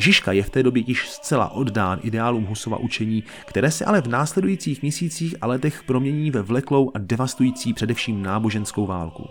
Žižka 0.00 0.32
je 0.32 0.42
v 0.42 0.50
té 0.50 0.62
době 0.62 0.82
již 0.86 1.08
zcela 1.08 1.48
oddán 1.48 1.98
ideálům 2.02 2.44
Husova 2.44 2.76
učení, 2.76 3.24
které 3.46 3.70
se 3.70 3.84
ale 3.84 4.02
v 4.02 4.08
následujících 4.08 4.82
měsících 4.82 5.34
a 5.40 5.46
letech 5.46 5.82
promění 5.82 6.30
ve 6.30 6.42
vleklou 6.42 6.90
a 6.94 6.98
devastující 6.98 7.74
především 7.74 8.22
náboženskou 8.22 8.86
válku. 8.86 9.28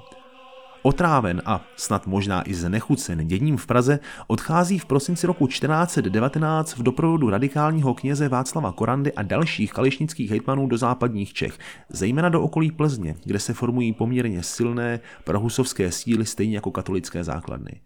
Otráven 0.82 1.42
a 1.46 1.66
snad 1.76 2.08
možná 2.08 2.50
i 2.50 2.54
znechucen 2.54 3.28
děním 3.28 3.58
v 3.58 3.68
Praze 3.68 4.00
odchází 4.28 4.80
v 4.80 4.86
prosinci 4.86 5.28
roku 5.28 5.48
1419 5.48 6.78
v 6.78 6.84
doprovodu 6.84 7.30
radikálního 7.30 7.94
kněze 7.94 8.30
Václava 8.30 8.72
Korandy 8.72 9.14
a 9.14 9.24
dalších 9.24 9.74
kališnických 9.74 10.30
hejtmanů 10.30 10.68
do 10.68 10.78
západních 10.78 11.34
Čech, 11.34 11.58
zejména 11.90 12.30
do 12.30 12.42
okolí 12.42 12.72
Plzně, 12.72 13.16
kde 13.24 13.40
se 13.40 13.54
formují 13.54 13.94
poměrně 13.94 14.44
silné 14.44 15.00
prohusovské 15.24 15.92
síly 15.92 16.26
stejně 16.26 16.56
jako 16.56 16.72
katolické 16.72 17.24
základny. 17.24 17.82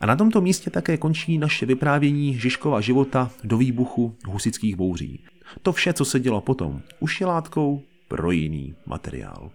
A 0.00 0.06
na 0.06 0.16
tomto 0.16 0.40
místě 0.40 0.70
také 0.70 0.96
končí 0.96 1.38
naše 1.38 1.66
vyprávění 1.66 2.38
Žižkova 2.38 2.80
života 2.80 3.30
do 3.44 3.56
výbuchu 3.56 4.16
husických 4.26 4.76
bouří. 4.76 5.24
To 5.62 5.72
vše, 5.72 5.92
co 5.92 6.04
se 6.04 6.20
dělo 6.20 6.40
potom, 6.40 6.80
už 7.00 7.20
je 7.20 7.26
látkou 7.26 7.82
pro 8.08 8.30
jiný 8.30 8.74
materiál. 8.86 9.50